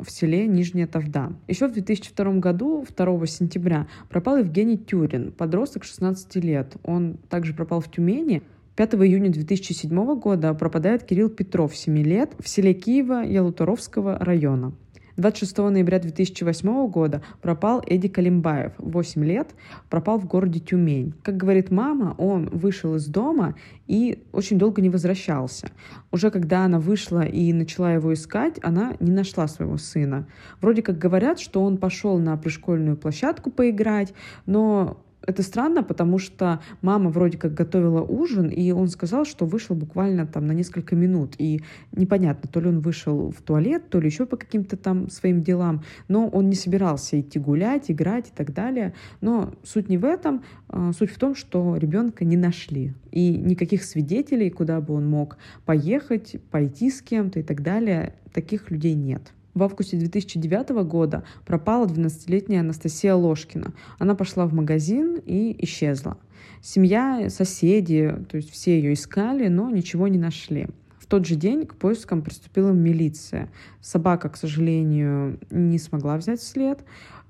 в 0.00 0.08
селе 0.08 0.46
Нижняя 0.46 0.86
Тавда. 0.86 1.32
Еще 1.48 1.66
в 1.66 1.72
2002 1.72 2.34
году, 2.34 2.86
2 2.96 3.26
сентября, 3.26 3.88
пропал 4.08 4.36
Евгений 4.36 4.78
Тюрин, 4.78 5.32
подросток 5.32 5.82
16 5.82 6.36
лет. 6.36 6.76
Он 6.84 7.16
также 7.28 7.54
пропал 7.54 7.80
в 7.80 7.90
Тюмени. 7.90 8.42
5 8.76 8.94
июня 8.94 9.30
2007 9.30 10.18
года 10.20 10.54
пропадает 10.54 11.02
Кирилл 11.02 11.28
Петров, 11.28 11.76
7 11.76 11.96
лет, 11.98 12.34
в 12.38 12.48
селе 12.48 12.72
Киева 12.72 13.24
Ялуторовского 13.24 14.18
района. 14.18 14.74
26 15.16 15.58
ноября 15.58 16.00
2008 16.00 16.88
года 16.88 17.22
пропал 17.40 17.82
Эдди 17.86 18.08
Калимбаев, 18.08 18.72
8 18.78 19.24
лет, 19.24 19.54
пропал 19.88 20.18
в 20.18 20.26
городе 20.26 20.58
Тюмень. 20.58 21.14
Как 21.22 21.36
говорит 21.36 21.70
мама, 21.70 22.14
он 22.18 22.48
вышел 22.50 22.96
из 22.96 23.06
дома 23.06 23.54
и 23.86 24.24
очень 24.32 24.58
долго 24.58 24.82
не 24.82 24.90
возвращался. 24.90 25.70
Уже 26.10 26.30
когда 26.30 26.64
она 26.64 26.80
вышла 26.80 27.24
и 27.24 27.52
начала 27.52 27.92
его 27.92 28.12
искать, 28.12 28.58
она 28.62 28.96
не 28.98 29.12
нашла 29.12 29.46
своего 29.46 29.76
сына. 29.76 30.26
Вроде 30.60 30.82
как 30.82 30.98
говорят, 30.98 31.38
что 31.38 31.62
он 31.62 31.76
пошел 31.76 32.18
на 32.18 32.36
пришкольную 32.36 32.96
площадку 32.96 33.50
поиграть, 33.50 34.14
но 34.46 35.03
это 35.26 35.42
странно, 35.42 35.82
потому 35.82 36.18
что 36.18 36.60
мама 36.82 37.10
вроде 37.10 37.38
как 37.38 37.54
готовила 37.54 38.02
ужин, 38.02 38.48
и 38.48 38.70
он 38.72 38.88
сказал, 38.88 39.24
что 39.24 39.46
вышел 39.46 39.74
буквально 39.76 40.26
там 40.26 40.46
на 40.46 40.52
несколько 40.52 40.96
минут. 40.96 41.34
И 41.38 41.62
непонятно, 41.92 42.48
то 42.50 42.60
ли 42.60 42.68
он 42.68 42.80
вышел 42.80 43.30
в 43.30 43.42
туалет, 43.42 43.88
то 43.90 44.00
ли 44.00 44.06
еще 44.06 44.26
по 44.26 44.36
каким-то 44.36 44.76
там 44.76 45.10
своим 45.10 45.42
делам, 45.42 45.82
но 46.08 46.28
он 46.28 46.48
не 46.48 46.54
собирался 46.54 47.20
идти 47.20 47.38
гулять, 47.38 47.90
играть 47.90 48.28
и 48.28 48.32
так 48.34 48.52
далее. 48.52 48.94
Но 49.20 49.54
суть 49.62 49.88
не 49.88 49.98
в 49.98 50.04
этом, 50.04 50.42
а, 50.68 50.92
суть 50.92 51.10
в 51.10 51.18
том, 51.18 51.34
что 51.34 51.76
ребенка 51.76 52.24
не 52.24 52.36
нашли. 52.36 52.94
И 53.10 53.36
никаких 53.36 53.84
свидетелей, 53.84 54.50
куда 54.50 54.80
бы 54.80 54.94
он 54.94 55.08
мог 55.08 55.38
поехать, 55.64 56.36
пойти 56.50 56.90
с 56.90 57.00
кем-то 57.00 57.40
и 57.40 57.42
так 57.42 57.62
далее, 57.62 58.14
таких 58.32 58.70
людей 58.70 58.94
нет. 58.94 59.32
В 59.54 59.62
августе 59.62 59.96
2009 59.96 60.84
года 60.84 61.22
пропала 61.46 61.86
12-летняя 61.86 62.60
Анастасия 62.60 63.14
Ложкина. 63.14 63.72
Она 64.00 64.16
пошла 64.16 64.46
в 64.46 64.52
магазин 64.52 65.20
и 65.24 65.54
исчезла. 65.64 66.16
Семья, 66.60 67.30
соседи, 67.30 68.14
то 68.28 68.36
есть 68.36 68.50
все 68.50 68.76
ее 68.76 68.94
искали, 68.94 69.46
но 69.46 69.70
ничего 69.70 70.08
не 70.08 70.18
нашли. 70.18 70.66
В 70.98 71.06
тот 71.06 71.26
же 71.26 71.36
день 71.36 71.66
к 71.66 71.76
поискам 71.76 72.22
приступила 72.22 72.72
милиция. 72.72 73.48
Собака, 73.80 74.28
к 74.28 74.36
сожалению, 74.36 75.38
не 75.50 75.78
смогла 75.78 76.16
взять 76.16 76.42
след 76.42 76.80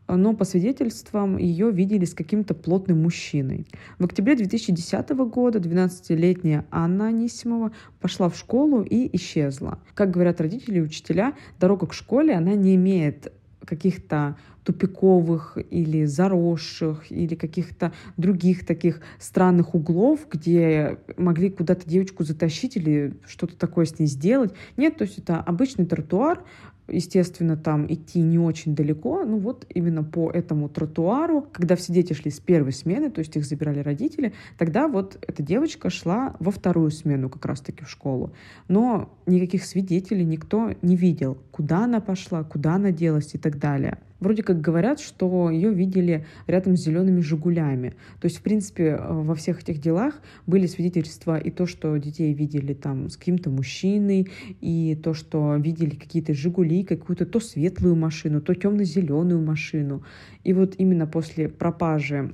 но 0.08 0.34
по 0.34 0.44
свидетельствам 0.44 1.36
ее 1.36 1.70
видели 1.70 2.04
с 2.04 2.14
каким-то 2.14 2.54
плотным 2.54 3.02
мужчиной. 3.02 3.66
В 3.98 4.04
октябре 4.04 4.36
2010 4.36 5.10
года 5.10 5.58
12-летняя 5.58 6.66
Анна 6.70 7.08
Анисимова 7.08 7.72
пошла 8.00 8.28
в 8.28 8.36
школу 8.36 8.82
и 8.82 9.14
исчезла. 9.16 9.78
Как 9.94 10.10
говорят 10.10 10.40
родители 10.40 10.78
и 10.78 10.82
учителя, 10.82 11.34
дорога 11.58 11.86
к 11.86 11.94
школе, 11.94 12.34
она 12.34 12.54
не 12.54 12.74
имеет 12.74 13.32
каких-то 13.64 14.36
тупиковых 14.64 15.58
или 15.70 16.04
заросших 16.04 17.10
или 17.12 17.34
каких-то 17.34 17.92
других 18.16 18.66
таких 18.66 19.00
странных 19.18 19.74
углов, 19.74 20.26
где 20.30 20.98
могли 21.16 21.50
куда-то 21.50 21.88
девочку 21.88 22.24
затащить 22.24 22.76
или 22.76 23.14
что-то 23.26 23.56
такое 23.56 23.84
с 23.84 23.98
ней 23.98 24.06
сделать. 24.06 24.52
Нет, 24.76 24.96
то 24.96 25.04
есть 25.04 25.18
это 25.18 25.38
обычный 25.38 25.84
тротуар, 25.84 26.42
естественно, 26.88 27.56
там 27.56 27.92
идти 27.92 28.20
не 28.20 28.38
очень 28.38 28.74
далеко. 28.74 29.24
Ну 29.24 29.38
вот 29.38 29.66
именно 29.68 30.02
по 30.02 30.30
этому 30.30 30.68
тротуару, 30.68 31.46
когда 31.52 31.76
все 31.76 31.92
дети 31.92 32.12
шли 32.12 32.30
с 32.30 32.40
первой 32.40 32.72
смены, 32.72 33.10
то 33.10 33.20
есть 33.20 33.36
их 33.36 33.44
забирали 33.44 33.80
родители, 33.80 34.32
тогда 34.58 34.88
вот 34.88 35.18
эта 35.26 35.42
девочка 35.42 35.90
шла 35.90 36.36
во 36.40 36.50
вторую 36.50 36.90
смену 36.90 37.28
как 37.28 37.44
раз-таки 37.46 37.84
в 37.84 37.90
школу. 37.90 38.32
Но 38.68 39.10
никаких 39.26 39.64
свидетелей 39.64 40.24
никто 40.24 40.74
не 40.82 40.96
видел, 40.96 41.38
куда 41.50 41.84
она 41.84 42.00
пошла, 42.00 42.44
куда 42.44 42.74
она 42.74 42.90
делась 42.90 43.34
и 43.34 43.38
так 43.38 43.58
далее. 43.58 43.98
Вроде 44.24 44.42
как 44.42 44.62
говорят, 44.62 45.00
что 45.00 45.50
ее 45.50 45.70
видели 45.74 46.24
рядом 46.46 46.78
с 46.78 46.80
зелеными 46.80 47.20
«Жигулями». 47.20 47.90
То 48.22 48.24
есть, 48.24 48.38
в 48.38 48.40
принципе, 48.40 48.96
э, 48.98 49.12
во 49.12 49.34
всех 49.34 49.60
этих 49.60 49.82
делах 49.82 50.14
были 50.46 50.66
свидетельства 50.66 51.36
и 51.36 51.50
то, 51.50 51.66
что 51.66 51.94
детей 51.98 52.32
видели 52.32 52.72
там 52.72 53.10
с 53.10 53.18
каким-то 53.18 53.50
мужчиной, 53.50 54.28
и 54.62 54.98
то, 55.02 55.12
что 55.12 55.56
видели 55.56 55.94
какие-то 55.94 56.32
«Жигули», 56.32 56.84
какую-то 56.84 57.26
то 57.26 57.38
светлую 57.38 57.96
машину, 57.96 58.40
то 58.40 58.54
темно-зеленую 58.54 59.42
машину. 59.44 60.02
И 60.42 60.54
вот 60.54 60.76
именно 60.78 61.06
после 61.06 61.50
пропажи 61.50 62.32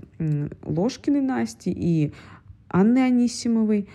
Ложкиной 0.62 1.22
Насти 1.22 1.72
и 1.76 2.12
Анны 2.68 2.98
Анисимовой 2.98 3.88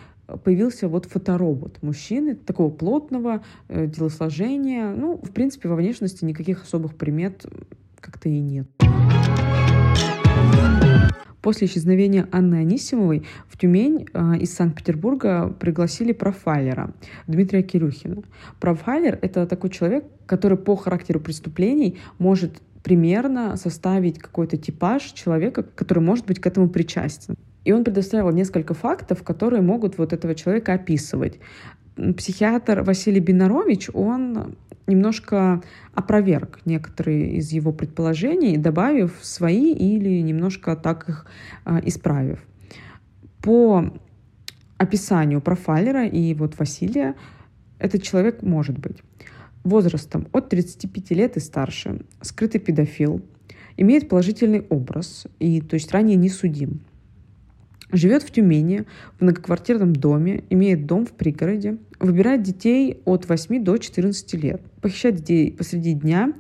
появился 0.43 0.87
вот 0.87 1.05
фоторобот 1.05 1.81
мужчины, 1.81 2.35
такого 2.35 2.69
плотного 2.69 3.43
э, 3.67 3.87
телосложения. 3.87 4.91
Ну, 4.91 5.17
в 5.21 5.31
принципе, 5.31 5.69
во 5.69 5.75
внешности 5.75 6.25
никаких 6.25 6.63
особых 6.63 6.95
примет 6.95 7.45
как-то 8.05 8.29
и 8.29 8.39
нет. 8.39 8.67
После 11.41 11.67
исчезновения 11.67 12.27
Анны 12.31 12.55
Анисимовой 12.55 13.23
в 13.47 13.57
Тюмень 13.57 14.07
э, 14.13 14.37
из 14.37 14.53
Санкт-Петербурга 14.55 15.55
пригласили 15.59 16.11
профайлера 16.11 16.93
Дмитрия 17.27 17.61
Кирюхина. 17.61 18.23
Профайлер— 18.59 19.19
это 19.21 19.45
такой 19.45 19.69
человек, 19.69 20.05
который 20.25 20.57
по 20.57 20.75
характеру 20.75 21.19
преступлений 21.19 21.97
может 22.17 22.61
примерно 22.83 23.57
составить 23.57 24.19
какой-то 24.19 24.57
типаж 24.57 25.03
человека, 25.03 25.63
который 25.63 26.01
может 26.01 26.25
быть 26.25 26.39
к 26.39 26.47
этому 26.47 26.69
причастен. 26.69 27.35
И 27.63 27.71
он 27.71 27.83
предоставил 27.83 28.31
несколько 28.31 28.73
фактов, 28.73 29.23
которые 29.23 29.61
могут 29.61 29.97
вот 29.97 30.13
этого 30.13 30.35
человека 30.35 30.73
описывать. 30.73 31.39
Психиатр 32.17 32.81
Василий 32.81 33.21
Бинарович, 33.21 33.89
он 33.93 34.55
немножко 34.87 35.61
опроверг 35.93 36.59
некоторые 36.65 37.37
из 37.37 37.51
его 37.51 37.71
предположений, 37.71 38.57
добавив 38.57 39.17
свои 39.21 39.73
или 39.73 40.21
немножко 40.21 40.75
так 40.75 41.09
их 41.09 41.25
а, 41.63 41.79
исправив. 41.83 42.43
По 43.41 43.93
описанию 44.77 45.41
профайлера 45.41 46.05
и 46.05 46.33
вот 46.33 46.59
Василия 46.59 47.15
этот 47.79 48.03
человек 48.03 48.41
может 48.41 48.77
быть 48.77 48.97
возрастом 49.63 50.27
от 50.31 50.49
35 50.49 51.11
лет 51.11 51.37
и 51.37 51.39
старше, 51.39 52.01
скрытый 52.21 52.61
педофил, 52.61 53.21
имеет 53.77 54.09
положительный 54.09 54.65
образ 54.69 55.27
и 55.39 55.61
то 55.61 55.75
есть 55.75 55.91
ранее 55.91 56.17
не 56.17 56.29
судим, 56.29 56.81
Живет 57.91 58.23
в 58.23 58.31
Тюмени, 58.31 58.85
в 59.17 59.21
многоквартирном 59.21 59.93
доме, 59.93 60.43
имеет 60.49 60.85
дом 60.85 61.05
в 61.05 61.11
пригороде, 61.11 61.77
выбирает 61.99 62.41
детей 62.41 63.01
от 63.05 63.27
8 63.29 63.63
до 63.63 63.77
14 63.77 64.33
лет, 64.35 64.61
похищает 64.81 65.15
детей 65.15 65.51
посреди 65.51 65.93
дня, 65.93 66.33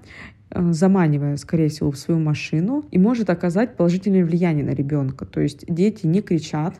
э, 0.49 0.71
заманивая, 0.71 1.37
скорее 1.37 1.69
всего, 1.69 1.91
в 1.91 1.97
свою 1.97 2.19
машину 2.19 2.83
и 2.91 2.97
может 2.97 3.29
оказать 3.29 3.75
положительное 3.75 4.25
влияние 4.25 4.65
на 4.65 4.71
ребенка. 4.71 5.25
То 5.25 5.39
есть 5.39 5.65
дети 5.67 6.07
не 6.07 6.21
кричат, 6.21 6.75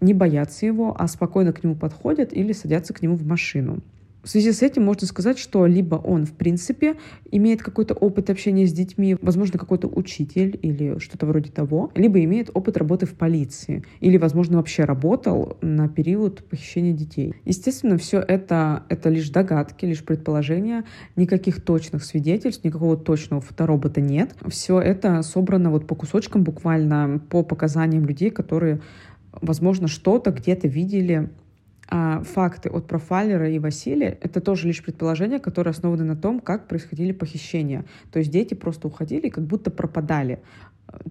не 0.00 0.14
боятся 0.14 0.66
его, 0.66 0.94
а 0.98 1.08
спокойно 1.08 1.52
к 1.52 1.64
нему 1.64 1.74
подходят 1.74 2.32
или 2.32 2.52
садятся 2.52 2.94
к 2.94 3.02
нему 3.02 3.16
в 3.16 3.26
машину. 3.26 3.80
В 4.24 4.28
связи 4.30 4.52
с 4.52 4.62
этим 4.62 4.84
можно 4.84 5.06
сказать, 5.06 5.38
что 5.38 5.66
либо 5.66 5.96
он, 5.96 6.24
в 6.24 6.32
принципе, 6.32 6.96
имеет 7.30 7.62
какой-то 7.62 7.92
опыт 7.92 8.30
общения 8.30 8.66
с 8.66 8.72
детьми, 8.72 9.18
возможно, 9.20 9.58
какой-то 9.58 9.86
учитель 9.86 10.58
или 10.62 10.98
что-то 10.98 11.26
вроде 11.26 11.50
того, 11.50 11.92
либо 11.94 12.24
имеет 12.24 12.48
опыт 12.54 12.78
работы 12.78 13.04
в 13.04 13.14
полиции, 13.14 13.84
или, 14.00 14.16
возможно, 14.16 14.56
вообще 14.56 14.84
работал 14.84 15.58
на 15.60 15.88
период 15.88 16.42
похищения 16.48 16.94
детей. 16.94 17.34
Естественно, 17.44 17.98
все 17.98 18.18
это, 18.18 18.84
это 18.88 19.10
лишь 19.10 19.28
догадки, 19.28 19.84
лишь 19.84 20.02
предположения, 20.02 20.84
никаких 21.16 21.62
точных 21.62 22.02
свидетельств, 22.02 22.64
никакого 22.64 22.96
точного 22.96 23.42
фоторобота 23.42 24.00
нет. 24.00 24.34
Все 24.48 24.80
это 24.80 25.20
собрано 25.20 25.70
вот 25.70 25.86
по 25.86 25.94
кусочкам, 25.94 26.44
буквально 26.44 27.20
по 27.28 27.42
показаниям 27.42 28.06
людей, 28.06 28.30
которые, 28.30 28.80
возможно, 29.32 29.86
что-то 29.86 30.30
где-то 30.30 30.66
видели 30.66 31.28
а 31.88 32.22
факты 32.22 32.70
от 32.70 32.86
профайлера 32.86 33.50
и 33.50 33.58
Василия— 33.58 34.18
это 34.20 34.40
тоже 34.40 34.66
лишь 34.68 34.82
предположения, 34.82 35.38
которые 35.38 35.72
основаны 35.72 36.04
на 36.04 36.16
том, 36.16 36.40
как 36.40 36.66
происходили 36.68 37.12
похищения. 37.12 37.84
То 38.10 38.18
есть 38.18 38.30
дети 38.30 38.54
просто 38.54 38.88
уходили 38.88 39.28
как 39.28 39.44
будто 39.44 39.70
пропадали. 39.70 40.40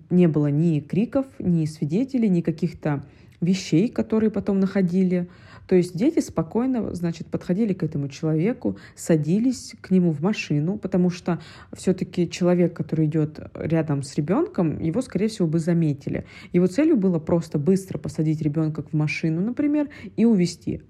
Не 0.10 0.28
было 0.28 0.48
ни 0.48 0.80
криков, 0.80 1.26
ни 1.40 1.66
свидетелей, 1.66 2.30
ни 2.30 2.42
каких-то 2.42 3.04
вещей, 3.42 3.90
которые 3.90 4.32
потом 4.32 4.60
находили. 4.60 5.28
То 5.68 5.76
есть 5.76 5.96
дети 5.96 6.20
спокойно, 6.20 6.94
значит, 6.94 7.28
подходили 7.28 7.74
к 7.74 7.84
этому 7.84 8.10
человеку, 8.10 8.78
садились 8.96 9.76
к 9.82 9.92
нему 9.92 10.12
в 10.12 10.22
машину, 10.22 10.78
потому 10.78 11.10
что 11.10 11.40
все-таки 11.74 12.30
человек, 12.30 12.76
который 12.76 13.06
идет 13.06 13.40
рядом 13.56 14.04
с 14.04 14.16
ребенком, 14.16 14.80
его, 14.80 15.02
скорее 15.02 15.28
всего, 15.28 15.48
бы 15.48 15.60
заметили. 15.60 16.26
Его 16.52 16.68
целью 16.68 16.98
было 16.98 17.20
просто 17.20 17.60
быстро 17.60 17.98
посадить 17.98 18.42
ребенка 18.42 18.84
в 18.84 18.94
машину, 18.94 19.42
например, 19.42 19.90
и 20.18 20.26
увезти. 20.26 20.82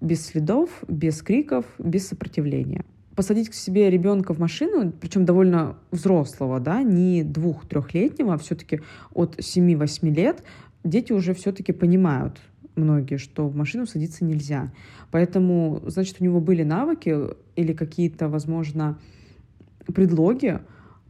Без 0.00 0.26
следов, 0.26 0.70
без 0.88 1.22
криков, 1.22 1.66
без 1.78 2.08
сопротивления 2.08 2.84
посадить 3.14 3.48
к 3.48 3.54
себе 3.54 3.90
ребенка 3.90 4.34
в 4.34 4.38
машину, 4.38 4.92
причем 4.92 5.24
довольно 5.24 5.78
взрослого, 5.92 6.60
да, 6.60 6.82
не 6.82 7.22
двух-трехлетнего, 7.22 8.34
а 8.34 8.38
все-таки 8.38 8.80
от 9.12 9.38
7-8 9.38 10.10
лет, 10.12 10.42
дети 10.82 11.12
уже 11.12 11.34
все-таки 11.34 11.72
понимают, 11.72 12.40
многие, 12.76 13.16
что 13.16 13.48
в 13.48 13.56
машину 13.56 13.86
садиться 13.86 14.24
нельзя. 14.24 14.72
Поэтому, 15.10 15.82
значит, 15.86 16.16
у 16.20 16.24
него 16.24 16.40
были 16.40 16.62
навыки 16.62 17.16
или 17.56 17.72
какие-то, 17.72 18.28
возможно, 18.28 18.98
предлоги, 19.86 20.60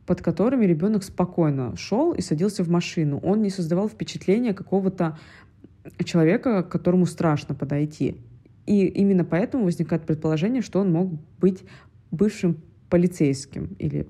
под 0.06 0.20
которыми 0.20 0.66
ребенок 0.66 1.02
спокойно 1.04 1.76
шел 1.76 2.12
и 2.12 2.20
садился 2.20 2.62
в 2.62 2.68
машину. 2.68 3.18
Он 3.22 3.42
не 3.42 3.50
создавал 3.50 3.88
впечатления 3.88 4.52
какого-то 4.52 5.18
человека, 6.04 6.62
к 6.62 6.68
которому 6.68 7.06
страшно 7.06 7.54
подойти. 7.54 8.16
И 8.66 8.86
именно 8.86 9.24
поэтому 9.24 9.64
возникает 9.64 10.04
предположение, 10.04 10.62
что 10.62 10.80
он 10.80 10.92
мог 10.92 11.12
быть 11.40 11.64
бывшим 12.10 12.62
полицейским 12.88 13.76
или 13.78 14.06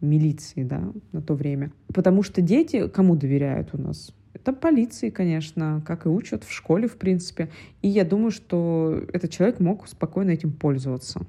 милицией 0.00 0.66
да, 0.66 0.92
на 1.12 1.22
то 1.22 1.34
время. 1.34 1.72
Потому 1.92 2.22
что 2.22 2.42
дети 2.42 2.88
кому 2.88 3.16
доверяют 3.16 3.70
у 3.72 3.78
нас? 3.78 4.12
Это 4.34 4.52
полиции, 4.52 5.10
конечно, 5.10 5.82
как 5.86 6.06
и 6.06 6.08
учат 6.08 6.44
в 6.44 6.52
школе, 6.52 6.88
в 6.88 6.96
принципе. 6.96 7.48
И 7.82 7.88
я 7.88 8.04
думаю, 8.04 8.30
что 8.30 9.02
этот 9.12 9.30
человек 9.30 9.60
мог 9.60 9.88
спокойно 9.88 10.32
этим 10.32 10.52
пользоваться. 10.52 11.20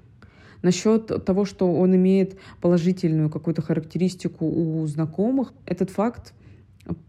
Насчет 0.64 1.24
того, 1.26 1.46
что 1.46 1.72
он 1.72 1.96
имеет 1.96 2.38
положительную 2.60 3.30
какую-то 3.30 3.62
характеристику 3.62 4.46
у 4.48 4.86
знакомых, 4.88 5.54
этот 5.68 5.92
факт 5.92 6.34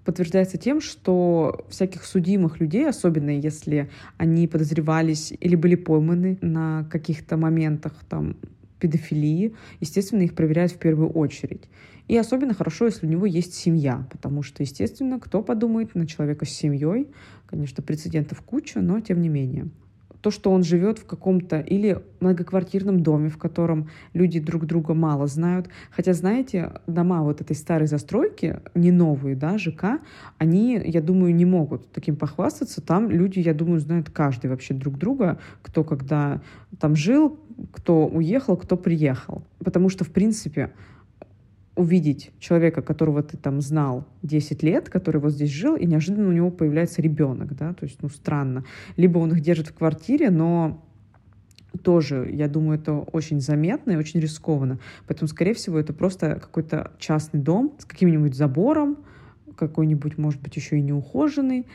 подтверждается 0.04 0.58
тем, 0.58 0.80
что 0.80 1.64
всяких 1.68 2.04
судимых 2.04 2.60
людей, 2.60 2.88
особенно 2.88 3.30
если 3.30 3.90
они 4.18 4.46
подозревались 4.46 5.32
или 5.40 5.56
были 5.56 5.74
пойманы 5.74 6.38
на 6.42 6.84
каких-то 6.90 7.36
моментах 7.36 7.94
там 8.08 8.36
педофилии, 8.78 9.54
естественно, 9.80 10.22
их 10.22 10.34
проверяют 10.34 10.72
в 10.72 10.78
первую 10.78 11.10
очередь. 11.10 11.62
И 12.08 12.16
особенно 12.16 12.54
хорошо, 12.54 12.86
если 12.86 13.06
у 13.06 13.10
него 13.10 13.26
есть 13.26 13.54
семья, 13.54 14.06
потому 14.10 14.42
что, 14.42 14.62
естественно, 14.62 15.18
кто 15.18 15.42
подумает 15.42 15.94
на 15.94 16.06
человека 16.06 16.44
с 16.44 16.50
семьей, 16.50 17.08
конечно, 17.46 17.82
прецедентов 17.82 18.42
куча, 18.42 18.80
но 18.80 19.00
тем 19.00 19.20
не 19.20 19.28
менее. 19.28 19.68
То, 20.20 20.30
что 20.30 20.50
он 20.50 20.64
живет 20.64 20.98
в 20.98 21.04
каком-то 21.04 21.60
или 21.60 22.02
многоквартирном 22.18 23.00
доме, 23.00 23.28
в 23.28 23.38
котором 23.38 23.90
люди 24.12 24.40
друг 24.40 24.66
друга 24.66 24.92
мало 24.94 25.28
знают. 25.28 25.68
Хотя, 25.90 26.14
знаете, 26.14 26.80
дома 26.88 27.22
вот 27.22 27.40
этой 27.40 27.54
старой 27.54 27.86
застройки, 27.86 28.58
не 28.74 28.90
новые, 28.90 29.36
да, 29.36 29.56
ЖК, 29.56 30.00
они, 30.38 30.80
я 30.84 31.00
думаю, 31.00 31.32
не 31.34 31.44
могут 31.44 31.92
таким 31.92 32.16
похвастаться. 32.16 32.80
Там 32.80 33.08
люди, 33.08 33.38
я 33.38 33.54
думаю, 33.54 33.78
знают 33.78 34.10
каждый 34.10 34.50
вообще 34.50 34.74
друг 34.74 34.98
друга, 34.98 35.38
кто 35.62 35.84
когда 35.84 36.40
там 36.80 36.96
жил, 36.96 37.38
кто 37.72 38.06
уехал, 38.06 38.56
кто 38.56 38.76
приехал. 38.76 39.44
Потому 39.58 39.88
что, 39.88 40.02
в 40.02 40.10
принципе, 40.10 40.72
увидеть 41.76 42.32
человека, 42.40 42.82
которого 42.82 43.22
ты 43.22 43.36
там 43.36 43.60
знал 43.60 44.06
10 44.22 44.62
лет, 44.62 44.88
который 44.88 45.20
вот 45.20 45.32
здесь 45.32 45.50
жил, 45.50 45.76
и 45.76 45.86
неожиданно 45.86 46.28
у 46.28 46.32
него 46.32 46.50
появляется 46.50 47.02
ребенок, 47.02 47.54
да, 47.54 47.74
то 47.74 47.84
есть, 47.84 48.02
ну, 48.02 48.08
странно. 48.08 48.64
Либо 48.96 49.18
он 49.18 49.32
их 49.32 49.40
держит 49.40 49.68
в 49.68 49.74
квартире, 49.74 50.30
но 50.30 50.82
тоже, 51.82 52.28
я 52.32 52.48
думаю, 52.48 52.78
это 52.78 52.94
очень 52.94 53.40
заметно 53.40 53.92
и 53.92 53.96
очень 53.96 54.20
рискованно. 54.20 54.78
Поэтому, 55.06 55.28
скорее 55.28 55.52
всего, 55.52 55.78
это 55.78 55.92
просто 55.92 56.36
какой-то 56.36 56.92
частный 56.98 57.40
дом 57.40 57.74
с 57.78 57.84
каким-нибудь 57.84 58.34
забором, 58.34 58.98
какой-нибудь, 59.56 60.18
может 60.18 60.40
быть, 60.40 60.56
еще 60.56 60.78
и 60.78 60.82
неухоженный, 60.82 61.66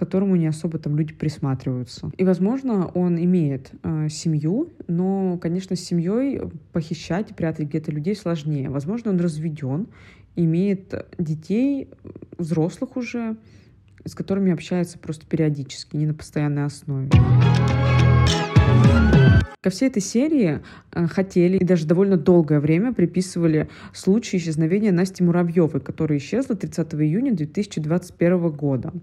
которому 0.00 0.34
не 0.34 0.46
особо 0.46 0.78
там 0.78 0.96
люди 0.96 1.12
присматриваются. 1.12 2.10
И, 2.16 2.24
возможно, 2.24 2.86
он 2.86 3.22
имеет 3.22 3.70
э, 3.82 4.08
семью, 4.08 4.70
но, 4.88 5.36
конечно, 5.36 5.76
с 5.76 5.80
семьей 5.80 6.40
похищать 6.72 7.32
и 7.32 7.34
прятать 7.34 7.68
где-то 7.68 7.92
людей 7.92 8.16
сложнее. 8.16 8.70
Возможно, 8.70 9.10
он 9.10 9.20
разведен, 9.20 9.88
имеет 10.36 10.94
детей, 11.18 11.90
взрослых 12.38 12.96
уже, 12.96 13.36
с 14.06 14.14
которыми 14.14 14.50
общается 14.52 14.98
просто 14.98 15.26
периодически, 15.26 15.96
не 15.96 16.06
на 16.06 16.14
постоянной 16.14 16.64
основе. 16.64 17.10
Ко 19.60 19.68
всей 19.68 19.88
этой 19.88 20.00
серии 20.00 20.60
э, 20.92 21.06
хотели 21.08 21.58
и 21.58 21.64
даже 21.64 21.86
довольно 21.86 22.16
долгое 22.16 22.60
время 22.60 22.94
приписывали 22.94 23.68
случай 23.92 24.38
исчезновения 24.38 24.92
Насти 24.92 25.22
Муравьевой, 25.22 25.82
которая 25.82 26.18
исчезла 26.18 26.56
30 26.56 26.94
июня 26.94 27.34
2021 27.34 28.48
года. 28.48 28.94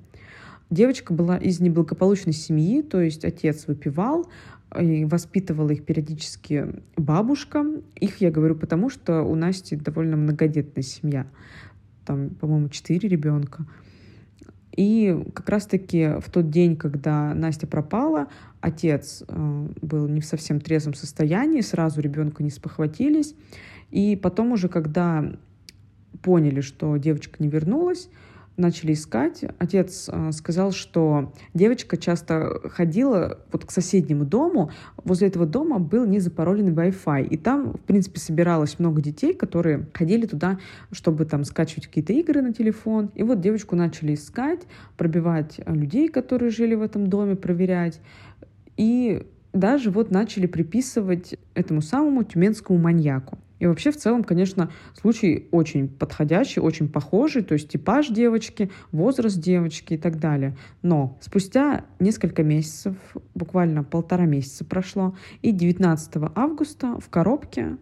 Девочка 0.69 1.13
была 1.13 1.38
из 1.38 1.60
неблагополучной 1.60 2.34
семьи, 2.34 2.82
то 2.82 3.01
есть 3.01 3.23
отец 3.23 3.67
выпивал, 3.67 4.30
и 4.77 5.06
воспитывала 5.06 5.69
их 5.69 5.86
периодически 5.86 6.82
бабушка. 6.97 7.65
Их 7.95 8.17
я 8.17 8.32
говорю 8.32 8.56
потому, 8.56 8.89
что 8.89 9.21
у 9.21 9.36
Насти 9.36 9.77
довольно 9.77 10.17
многодетная 10.17 10.84
семья. 10.84 11.25
Там, 12.06 12.32
по-моему, 12.32 12.67
четыре 12.69 13.08
ребенка. 13.08 13.65
И 14.75 15.25
как 15.34 15.49
раз-таки 15.49 16.19
в 16.19 16.30
тот 16.30 16.51
день, 16.51 16.75
когда 16.75 17.34
Настя 17.34 17.65
пропала, 17.65 18.27
отец 18.62 19.23
э, 19.27 19.67
был 19.82 20.08
не 20.08 20.21
в 20.21 20.25
совсем 20.25 20.60
трезвом 20.60 20.93
состоянии, 20.93 21.62
сразу 21.62 21.99
ребенка 21.99 22.43
не 22.43 22.51
спохватились. 22.51 23.34
И 23.89 24.15
потом 24.15 24.51
уже, 24.51 24.69
когда 24.69 25.34
поняли, 26.21 26.62
что 26.62 26.95
девочка 26.97 27.38
не 27.39 27.49
вернулась, 27.49 28.10
начали 28.58 28.93
искать, 28.93 29.46
отец 29.60 30.10
э, 30.12 30.32
сказал, 30.32 30.72
что 30.72 31.32
девочка 31.54 31.96
часто 31.96 32.60
ходила 32.70 33.39
вот 33.52 33.65
к 33.65 33.72
соседнему 33.72 34.26
дому. 34.26 34.72
Возле 35.04 35.28
этого 35.28 35.46
дома 35.46 35.80
был 35.80 36.06
незапароленный 36.06 36.74
Wi-Fi. 36.74 37.28
И 37.28 37.38
там, 37.38 37.74
в 37.74 37.80
принципе, 37.82 38.20
собиралось 38.20 38.80
много 38.80 39.02
детей, 39.02 39.34
которые 39.34 39.88
ходили 39.93 40.26
туда, 40.26 40.60
чтобы 40.91 41.26
там 41.26 41.43
скачивать 41.43 41.88
какие-то 41.88 42.13
игры 42.13 42.41
на 42.41 42.54
телефон. 42.54 43.12
И 43.13 43.24
вот 43.24 43.39
девочку 43.39 43.76
начали 43.76 44.15
искать, 44.15 44.62
пробивать 44.98 45.60
людей, 45.67 46.10
которые 46.10 46.50
жили 46.50 46.76
в 46.76 46.82
этом 46.82 47.08
доме, 47.08 47.36
проверять. 47.36 48.02
И 48.76 49.24
даже 49.54 49.91
вот 49.91 50.12
начали 50.12 50.48
приписывать 50.48 51.36
этому 51.54 51.82
самому 51.82 52.24
тюменскому 52.24 52.80
маньяку. 52.80 53.38
И 53.60 53.65
вообще, 53.65 53.91
в 53.91 53.98
целом, 53.98 54.24
конечно, 54.24 54.72
случай 54.93 55.48
очень 55.52 55.88
подходящий, 55.88 56.60
очень 56.60 56.89
похожий, 56.89 57.43
то 57.43 57.54
есть 57.54 57.70
типаж 57.70 58.08
девочки, 58.10 58.70
возраст 58.91 59.39
девочки 59.39 59.96
и 59.96 59.98
так 59.98 60.20
далее. 60.20 60.56
Но 60.82 61.17
спустя 61.22 61.86
несколько 62.00 62.43
месяцев, 62.43 62.96
буквально 63.34 63.84
полтора 63.84 64.26
месяца 64.26 64.65
прошло, 64.65 65.15
и 65.41 65.52
19 65.52 66.32
августа 66.36 67.00
в 67.00 67.10
коробке 67.10 67.78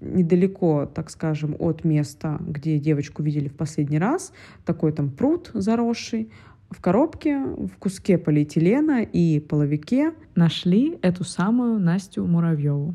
недалеко, 0.00 0.86
так 0.86 1.10
скажем, 1.10 1.56
от 1.58 1.84
места, 1.84 2.38
где 2.40 2.78
девочку 2.78 3.22
видели 3.22 3.48
в 3.48 3.54
последний 3.54 3.98
раз, 3.98 4.32
такой 4.64 4.92
там 4.92 5.10
пруд 5.10 5.50
заросший, 5.54 6.30
в 6.70 6.80
коробке, 6.80 7.38
в 7.38 7.76
куске 7.78 8.18
полиэтилена 8.18 9.02
и 9.02 9.38
половике 9.40 10.12
нашли 10.34 10.98
эту 11.00 11.24
самую 11.24 11.78
Настю 11.78 12.26
Муравьеву. 12.26 12.94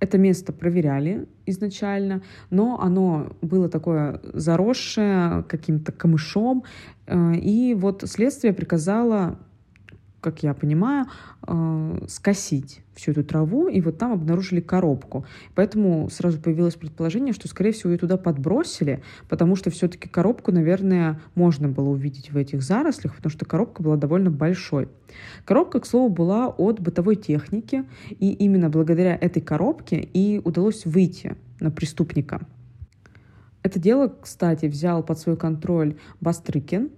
Это 0.00 0.18
место 0.18 0.52
проверяли 0.52 1.28
изначально, 1.46 2.22
но 2.50 2.80
оно 2.80 3.36
было 3.40 3.68
такое 3.68 4.20
заросшее 4.32 5.44
каким-то 5.48 5.92
камышом. 5.92 6.64
Э, 7.06 7.34
и 7.34 7.74
вот 7.74 8.04
следствие 8.06 8.52
приказало 8.52 9.38
как 10.22 10.42
я 10.42 10.54
понимаю, 10.54 11.06
э, 11.46 11.98
скосить 12.08 12.80
всю 12.94 13.10
эту 13.10 13.24
траву, 13.24 13.68
и 13.68 13.80
вот 13.80 13.98
там 13.98 14.12
обнаружили 14.12 14.60
коробку. 14.60 15.26
Поэтому 15.54 16.08
сразу 16.10 16.38
появилось 16.38 16.76
предположение, 16.76 17.34
что, 17.34 17.48
скорее 17.48 17.72
всего, 17.72 17.90
ее 17.90 17.98
туда 17.98 18.16
подбросили, 18.16 19.02
потому 19.28 19.56
что 19.56 19.70
все-таки 19.70 20.08
коробку, 20.08 20.52
наверное, 20.52 21.20
можно 21.34 21.68
было 21.68 21.88
увидеть 21.88 22.30
в 22.30 22.36
этих 22.36 22.62
зарослях, 22.62 23.16
потому 23.16 23.30
что 23.30 23.44
коробка 23.44 23.82
была 23.82 23.96
довольно 23.96 24.30
большой. 24.30 24.88
Коробка, 25.44 25.80
к 25.80 25.86
слову, 25.86 26.08
была 26.08 26.48
от 26.48 26.80
бытовой 26.80 27.16
техники, 27.16 27.84
и 28.10 28.32
именно 28.32 28.70
благодаря 28.70 29.16
этой 29.16 29.42
коробке 29.42 30.00
и 30.00 30.40
удалось 30.44 30.86
выйти 30.86 31.36
на 31.60 31.70
преступника. 31.70 32.46
Это 33.64 33.78
дело, 33.78 34.14
кстати, 34.20 34.66
взял 34.66 35.02
под 35.02 35.18
свой 35.18 35.36
контроль 35.36 35.96
Бастрыкин, 36.20 36.90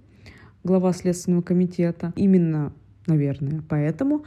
глава 0.63 0.93
Следственного 0.93 1.43
комитета. 1.43 2.13
Именно 2.17 2.73
наверное. 3.07 3.63
Поэтому 3.69 4.25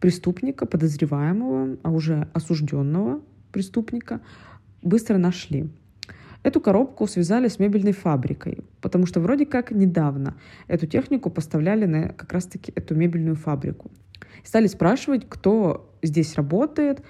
преступника, 0.00 0.66
подозреваемого, 0.66 1.76
а 1.82 1.90
уже 1.90 2.28
осужденного 2.32 3.20
преступника, 3.52 4.20
быстро 4.82 5.16
нашли. 5.16 5.68
Эту 6.42 6.60
коробку 6.60 7.06
связали 7.06 7.48
с 7.48 7.58
мебельной 7.58 7.92
фабрикой, 7.92 8.58
потому 8.82 9.06
что 9.06 9.20
вроде 9.20 9.46
как 9.46 9.70
недавно 9.70 10.36
эту 10.66 10.86
технику 10.86 11.30
поставляли 11.30 11.86
на 11.86 12.08
как 12.10 12.34
раз-таки 12.34 12.70
эту 12.76 12.94
мебельную 12.94 13.34
фабрику. 13.34 13.90
Стали 14.44 14.66
спрашивать, 14.66 15.26
кто 15.26 15.90
здесь 16.02 16.34
работает, 16.34 17.02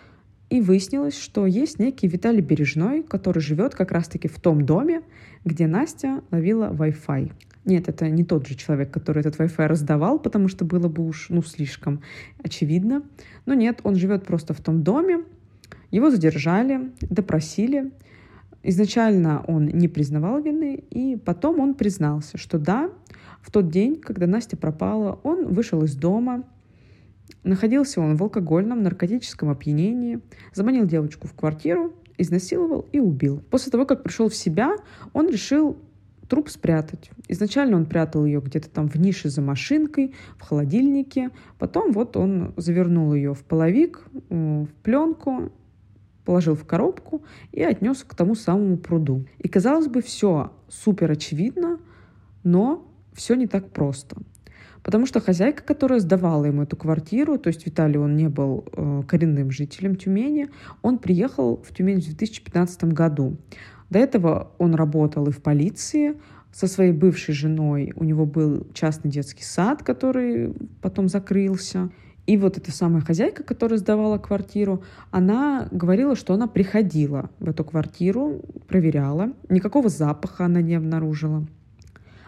и 0.51 0.61
выяснилось, 0.61 1.19
что 1.19 1.47
есть 1.47 1.81
некий 1.81 2.07
Виталий 2.07 2.43
Бережной, 2.43 3.03
который 3.03 3.41
живет 3.41 3.75
как 3.75 3.91
раз-таки 3.91 4.29
в 4.29 4.39
том 4.39 4.65
доме, 4.65 5.03
где 5.45 5.67
Настя 5.67 6.23
ловила 6.31 6.71
Wi-Fi. 6.73 7.33
Нет, 7.65 7.89
это 7.89 8.11
не 8.11 8.25
тот 8.25 8.47
же 8.47 8.55
человек, 8.55 8.91
который 8.91 9.21
этот 9.21 9.37
Wi-Fi 9.37 9.67
раздавал, 9.67 10.19
потому 10.19 10.49
что 10.49 10.65
было 10.65 10.89
бы 10.89 11.07
уж, 11.07 11.29
ну, 11.31 11.43
слишком 11.43 12.03
очевидно. 12.43 13.03
Но 13.47 13.55
нет, 13.55 13.81
он 13.85 13.97
живет 13.97 14.27
просто 14.27 14.53
в 14.53 14.61
том 14.61 14.83
доме. 14.83 15.25
Его 15.91 16.11
задержали, 16.11 16.93
допросили. 17.01 17.93
Изначально 18.63 19.45
он 19.47 19.67
не 19.67 19.89
признавал 19.89 20.41
вины, 20.43 20.83
и 20.91 21.17
потом 21.17 21.61
он 21.61 21.75
признался, 21.75 22.39
что 22.39 22.59
да, 22.59 22.91
в 23.41 23.51
тот 23.51 23.69
день, 23.71 24.01
когда 24.01 24.27
Настя 24.27 24.57
пропала, 24.57 25.19
он 25.23 25.49
вышел 25.53 25.83
из 25.85 25.95
дома, 25.95 26.45
находился 27.43 28.01
он 28.01 28.17
в 28.17 28.23
алкогольном, 28.23 28.83
наркотическом 28.83 29.51
опьянении, 29.51 30.21
заманил 30.53 30.87
девочку 30.87 31.29
в 31.29 31.35
квартиру, 31.35 31.95
изнасиловал 32.17 32.87
и 32.93 33.01
убил. 33.01 33.43
После 33.51 33.71
того, 33.71 33.87
как 33.87 34.03
пришел 34.03 34.29
в 34.29 34.35
себя, 34.35 34.77
он 35.13 35.29
решил 35.29 35.79
труп 36.29 36.49
спрятать. 36.49 37.11
Изначально 37.29 37.77
он 37.77 37.87
прятал 37.87 38.25
ее 38.25 38.41
где-то 38.41 38.69
там 38.71 38.89
в 38.89 38.97
нише 38.97 39.29
за 39.29 39.43
машинкой, 39.43 40.15
в 40.37 40.43
холодильнике. 40.43 41.31
Потом 41.59 41.93
вот 41.93 42.17
он 42.17 42.55
завернул 42.57 43.15
ее 43.15 43.35
в 43.35 43.45
половик, 43.45 44.05
в 44.31 44.69
пленку, 44.83 45.53
положил 46.25 46.55
в 46.55 46.65
коробку 46.65 47.23
и 47.53 47.63
отнес 47.63 48.05
к 48.05 48.15
тому 48.15 48.35
самому 48.35 48.77
пруду. 48.77 49.27
И 49.39 49.49
казалось 49.49 49.89
бы, 49.89 50.03
все 50.03 50.53
супер 50.69 51.11
очевидно, 51.11 51.79
но 52.43 52.91
все 53.13 53.35
не 53.35 53.47
так 53.47 53.71
просто. 53.71 54.17
Потому 54.83 55.07
что 55.07 55.19
хозяйка, 55.21 55.63
которая 55.63 55.99
сдавала 55.99 56.45
ему 56.45 56.63
эту 56.63 56.77
квартиру, 56.77 57.39
то 57.39 57.49
есть 57.49 57.65
Виталий, 57.65 57.99
он 57.99 58.17
не 58.17 58.29
был 58.29 58.67
э, 58.71 59.03
коренным 59.09 59.51
жителем 59.51 59.97
Тюмени, 59.97 60.51
он 60.83 60.99
приехал 60.99 61.63
в 61.67 61.75
Тюмень 61.75 62.03
в 62.03 62.05
2015 62.05 62.85
году. 62.93 63.39
До 63.95 64.01
этого 64.01 64.51
он 64.59 64.75
работал 64.75 65.29
и 65.29 65.31
в 65.31 65.41
полиции, 65.41 66.17
со 66.51 66.67
своей 66.67 66.91
бывшей 66.91 67.33
женой. 67.33 67.93
У 67.95 68.03
него 68.03 68.27
был 68.27 68.67
частный 68.75 69.09
детский 69.09 69.45
сад, 69.45 69.85
который 69.85 70.53
потом 70.83 71.09
закрылся. 71.09 71.91
И 72.27 72.37
вот 72.37 72.59
эта 72.59 72.73
самая 72.73 73.03
хозяйка, 73.03 73.45
которая 73.45 73.79
сдавала 73.79 74.19
квартиру, 74.19 74.83
она 75.13 75.69
говорила, 75.71 76.17
что 76.17 76.35
она 76.35 76.49
приходила 76.49 77.31
в 77.39 77.49
эту 77.49 77.63
квартиру, 77.63 78.43
проверяла. 78.67 79.33
Никакого 79.49 79.89
запаха 79.89 80.47
она 80.47 80.61
не 80.61 80.75
обнаружила. 80.75 81.47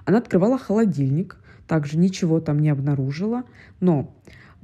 Она 0.05 0.19
открывала 0.19 0.59
холодильник, 0.59 1.37
также 1.67 1.99
ничего 1.99 2.39
там 2.39 2.61
не 2.61 2.69
обнаружила. 2.69 3.43
Но 3.81 4.15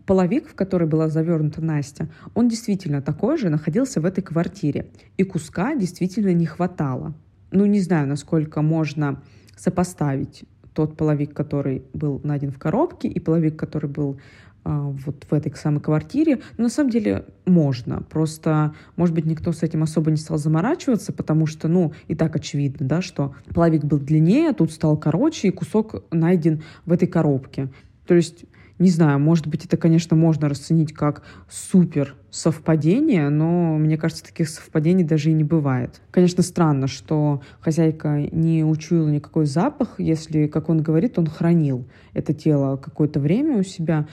Половик, 0.06 0.48
в 0.48 0.54
который 0.54 0.88
была 0.88 1.08
завернута 1.08 1.62
Настя, 1.62 2.08
он 2.34 2.48
действительно 2.48 3.02
такой 3.02 3.38
же 3.38 3.48
находился 3.48 4.00
в 4.00 4.04
этой 4.04 4.22
квартире. 4.22 4.90
И 5.16 5.22
куска 5.22 5.74
действительно 5.74 6.32
не 6.32 6.46
хватало. 6.46 7.14
Ну, 7.50 7.66
не 7.66 7.80
знаю, 7.80 8.08
насколько 8.08 8.62
можно 8.62 9.22
сопоставить 9.56 10.44
тот 10.74 10.96
половик, 10.96 11.34
который 11.34 11.84
был 11.92 12.20
найден 12.24 12.50
в 12.50 12.58
коробке, 12.58 13.08
и 13.08 13.20
половик, 13.20 13.56
который 13.56 13.90
был 13.90 14.18
а, 14.64 14.88
вот 14.88 15.26
в 15.28 15.34
этой 15.34 15.54
самой 15.54 15.80
квартире. 15.80 16.40
Но 16.56 16.64
на 16.64 16.70
самом 16.70 16.90
деле 16.90 17.26
можно. 17.44 18.02
Просто, 18.02 18.74
может 18.96 19.14
быть, 19.14 19.26
никто 19.26 19.52
с 19.52 19.62
этим 19.62 19.82
особо 19.82 20.10
не 20.10 20.16
стал 20.16 20.38
заморачиваться, 20.38 21.12
потому 21.12 21.46
что, 21.46 21.68
ну, 21.68 21.92
и 22.08 22.14
так 22.14 22.36
очевидно, 22.36 22.86
да, 22.86 23.02
что 23.02 23.34
половик 23.54 23.84
был 23.84 23.98
длиннее, 23.98 24.50
а 24.50 24.54
тут 24.54 24.72
стал 24.72 24.96
короче, 24.96 25.48
и 25.48 25.50
кусок 25.50 26.04
найден 26.10 26.62
в 26.86 26.92
этой 26.92 27.08
коробке. 27.08 27.70
То 28.06 28.14
есть 28.14 28.44
не 28.82 28.90
знаю, 28.90 29.18
может 29.20 29.46
быть, 29.46 29.64
это, 29.64 29.76
конечно, 29.76 30.16
можно 30.16 30.48
расценить 30.48 30.92
как 30.92 31.22
супер 31.48 32.16
совпадение, 32.30 33.28
но 33.28 33.78
мне 33.78 33.96
кажется, 33.96 34.24
таких 34.24 34.48
совпадений 34.48 35.04
даже 35.04 35.30
и 35.30 35.34
не 35.34 35.44
бывает. 35.44 36.00
Конечно, 36.10 36.42
странно, 36.42 36.88
что 36.88 37.42
хозяйка 37.60 38.28
не 38.32 38.64
учуяла 38.64 39.08
никакой 39.08 39.46
запах, 39.46 39.94
если, 39.98 40.48
как 40.48 40.68
он 40.68 40.82
говорит, 40.82 41.18
он 41.18 41.26
хранил 41.26 41.84
это 42.12 42.34
тело 42.34 42.76
какое-то 42.76 43.20
время 43.20 43.58
у 43.58 43.62
себя, 43.62 44.08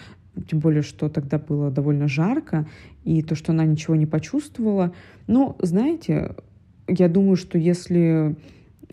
тем 0.47 0.59
более, 0.59 0.83
что 0.83 1.09
тогда 1.09 1.39
было 1.39 1.71
довольно 1.71 2.07
жарко, 2.07 2.67
и 3.03 3.23
то, 3.23 3.35
что 3.35 3.51
она 3.51 3.65
ничего 3.65 3.95
не 3.95 4.05
почувствовала. 4.05 4.93
Но, 5.27 5.57
знаете, 5.61 6.35
я 6.87 7.09
думаю, 7.09 7.35
что 7.35 7.57
если 7.57 8.35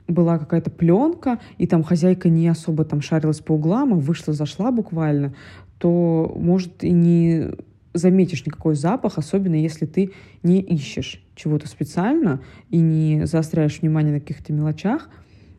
была 0.08 0.38
какая-то 0.38 0.70
пленка, 0.70 1.40
и 1.58 1.66
там 1.66 1.82
хозяйка 1.82 2.28
не 2.28 2.48
особо 2.48 2.84
там 2.84 3.00
шарилась 3.00 3.40
по 3.40 3.52
углам, 3.52 3.92
а 3.92 3.96
вышла, 3.96 4.32
зашла 4.32 4.70
буквально, 4.70 5.34
то, 5.78 6.32
может, 6.36 6.84
и 6.84 6.90
не 6.90 7.50
заметишь 7.92 8.44
никакой 8.46 8.74
запах, 8.74 9.18
особенно 9.18 9.54
если 9.54 9.86
ты 9.86 10.12
не 10.42 10.60
ищешь 10.60 11.22
чего-то 11.34 11.68
специально 11.68 12.40
и 12.70 12.78
не 12.78 13.26
заостряешь 13.26 13.80
внимание 13.80 14.14
на 14.14 14.20
каких-то 14.20 14.52
мелочах, 14.52 15.08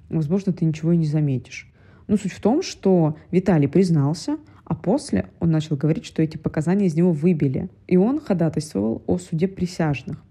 возможно, 0.10 0.54
ты 0.54 0.66
ничего 0.66 0.92
и 0.92 0.98
не 0.98 1.06
заметишь. 1.06 1.72
Но 2.08 2.18
суть 2.18 2.32
в 2.32 2.42
том, 2.42 2.62
что 2.62 3.18
Виталий 3.32 3.68
признался, 3.68 4.38
а 4.64 4.76
после 4.76 5.30
он 5.40 5.52
начал 5.52 5.76
говорить, 5.76 6.06
что 6.06 6.22
эти 6.22 6.38
показания 6.38 6.88
из 6.88 6.96
него 6.96 7.12
выбили. 7.12 7.70
И 7.88 7.98
он 7.98 8.20
ходатайствовал 8.20 9.02
о 9.08 9.18
суде 9.18 9.48
присяжных. 9.48 10.24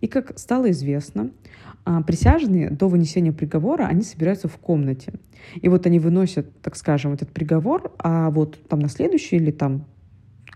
И 0.00 0.06
как 0.06 0.38
стало 0.38 0.70
известно, 0.70 1.30
а, 1.84 2.02
присяжные 2.02 2.70
до 2.70 2.88
вынесения 2.88 3.32
приговора, 3.32 3.84
они 3.84 4.02
собираются 4.02 4.48
в 4.48 4.56
комнате. 4.58 5.14
И 5.54 5.68
вот 5.68 5.86
они 5.86 5.98
выносят, 5.98 6.60
так 6.60 6.76
скажем, 6.76 7.12
этот 7.12 7.30
приговор, 7.30 7.92
а 7.98 8.30
вот 8.30 8.58
там 8.68 8.80
на 8.80 8.88
следующий 8.88 9.36
или 9.36 9.50
там 9.50 9.86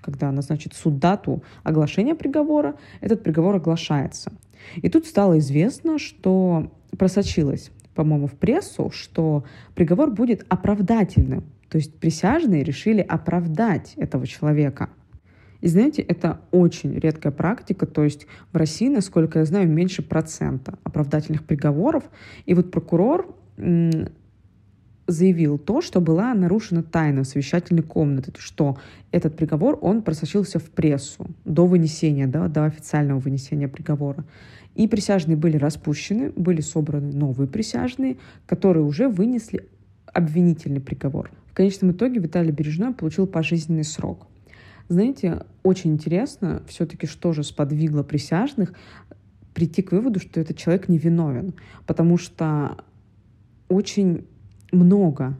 когда 0.02 0.32
назначит 0.32 0.74
суд 0.74 0.98
дату 0.98 1.44
оглашения 1.62 2.16
приговора, 2.16 2.74
этот 3.00 3.22
приговор 3.22 3.54
оглашается. 3.54 4.32
И 4.74 4.88
тут 4.88 5.06
стало 5.06 5.38
известно, 5.38 6.00
что 6.00 6.72
просочилось, 6.98 7.70
по-моему, 7.94 8.26
в 8.26 8.32
прессу, 8.32 8.90
что 8.90 9.44
приговор 9.76 10.10
будет 10.10 10.44
оправдательным. 10.48 11.44
То 11.68 11.78
есть 11.78 11.96
присяжные 12.00 12.64
решили 12.64 13.00
оправдать 13.00 13.94
этого 13.96 14.26
человека– 14.26 14.90
и 15.62 15.68
знаете, 15.68 16.02
это 16.02 16.40
очень 16.50 16.92
редкая 16.98 17.32
практика, 17.32 17.86
то 17.86 18.02
есть 18.02 18.26
в 18.52 18.56
России, 18.56 18.88
насколько 18.88 19.38
я 19.38 19.44
знаю, 19.44 19.68
меньше 19.68 20.02
процента 20.02 20.76
оправдательных 20.82 21.44
приговоров. 21.44 22.02
И 22.46 22.54
вот 22.54 22.72
прокурор 22.72 23.32
заявил 25.06 25.58
то, 25.58 25.80
что 25.80 26.00
была 26.00 26.34
нарушена 26.34 26.82
тайна 26.82 27.22
совещательной 27.22 27.84
комнаты, 27.84 28.32
что 28.38 28.76
этот 29.12 29.36
приговор, 29.36 29.78
он 29.80 30.02
просочился 30.02 30.58
в 30.58 30.68
прессу 30.68 31.28
до 31.44 31.64
вынесения, 31.66 32.26
да, 32.26 32.48
до 32.48 32.64
официального 32.64 33.20
вынесения 33.20 33.68
приговора. 33.68 34.24
И 34.74 34.88
присяжные 34.88 35.36
были 35.36 35.58
распущены, 35.58 36.30
были 36.34 36.60
собраны 36.60 37.12
новые 37.12 37.46
присяжные, 37.46 38.16
которые 38.46 38.84
уже 38.84 39.08
вынесли 39.08 39.68
обвинительный 40.06 40.80
приговор. 40.80 41.30
В 41.46 41.54
конечном 41.54 41.92
итоге 41.92 42.18
Виталий 42.18 42.50
Бережной 42.50 42.94
получил 42.94 43.28
пожизненный 43.28 43.84
срок. 43.84 44.26
Знаете, 44.88 45.46
очень 45.62 45.92
интересно 45.92 46.62
все-таки, 46.66 47.06
что 47.06 47.32
же 47.32 47.42
сподвигло 47.44 48.02
присяжных 48.02 48.74
прийти 49.54 49.82
к 49.82 49.92
выводу, 49.92 50.20
что 50.20 50.40
этот 50.40 50.56
человек 50.56 50.88
невиновен. 50.88 51.54
Потому 51.86 52.18
что 52.18 52.84
очень 53.68 54.26
много 54.70 55.36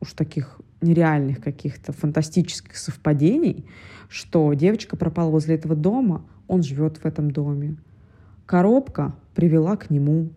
уж 0.00 0.12
таких 0.12 0.60
нереальных 0.80 1.40
каких-то 1.40 1.92
фантастических 1.92 2.76
совпадений, 2.76 3.64
что 4.08 4.52
девочка 4.54 4.96
пропала 4.96 5.30
возле 5.30 5.54
этого 5.54 5.74
дома, 5.74 6.24
он 6.46 6.62
живет 6.62 6.98
в 6.98 7.06
этом 7.06 7.30
доме. 7.30 7.76
Коробка 8.46 9.16
привела 9.34 9.76
к 9.76 9.90
нему. 9.90 10.30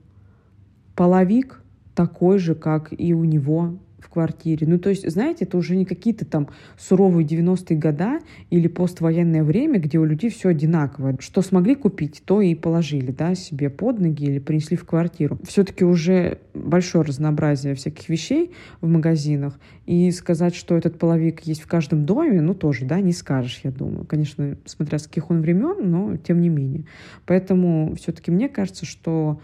Половик 0.96 1.62
такой 1.93 2.39
же, 2.39 2.56
как 2.56 2.93
и 2.98 3.13
у 3.13 3.26
него, 3.26 3.78
в 3.99 4.10
квартире. 4.10 4.67
Ну, 4.67 4.77
то 4.77 4.89
есть, 4.89 5.10
знаете, 5.10 5.45
это 5.45 5.57
уже 5.57 5.75
не 5.75 5.86
какие-то 5.86 6.25
там 6.25 6.49
суровые 6.77 7.25
90-е 7.25 7.77
года 7.77 8.19
или 8.49 8.67
поствоенное 8.67 9.43
время, 9.43 9.79
где 9.79 9.97
у 9.97 10.05
людей 10.05 10.29
все 10.29 10.49
одинаково. 10.49 11.17
Что 11.19 11.41
смогли 11.41 11.75
купить, 11.75 12.21
то 12.25 12.41
и 12.41 12.53
положили, 12.55 13.12
да, 13.12 13.33
себе 13.36 13.69
под 13.69 13.99
ноги 13.99 14.25
или 14.25 14.39
принесли 14.39 14.77
в 14.77 14.86
квартиру. 14.86 15.39
Все-таки 15.43 15.83
уже 15.83 16.39
большое 16.53 17.03
разнообразие 17.03 17.75
всяких 17.75 18.07
вещей 18.10 18.51
в 18.81 18.88
магазинах. 18.88 19.60
И 19.86 20.12
сказать, 20.12 20.55
что 20.55 20.77
этот 20.77 20.99
половик 20.99 21.41
есть 21.41 21.62
в 21.62 21.67
каждом 21.67 22.05
доме, 22.05 22.41
ну, 22.41 22.53
тоже, 22.53 22.86
да, 22.86 22.99
не 23.01 23.13
скажешь, 23.13 23.62
я 23.63 23.71
думаю. 23.71 24.05
Конечно, 24.05 24.57
смотря 24.65 24.99
с 24.99 25.07
каких 25.07 25.31
он 25.31 25.41
времен, 25.41 25.89
но 25.89 26.17
тем 26.17 26.41
не 26.41 26.49
менее. 26.49 26.86
Поэтому 27.25 27.95
все-таки 27.95 28.31
мне 28.31 28.49
кажется, 28.49 28.86
что 28.86 29.39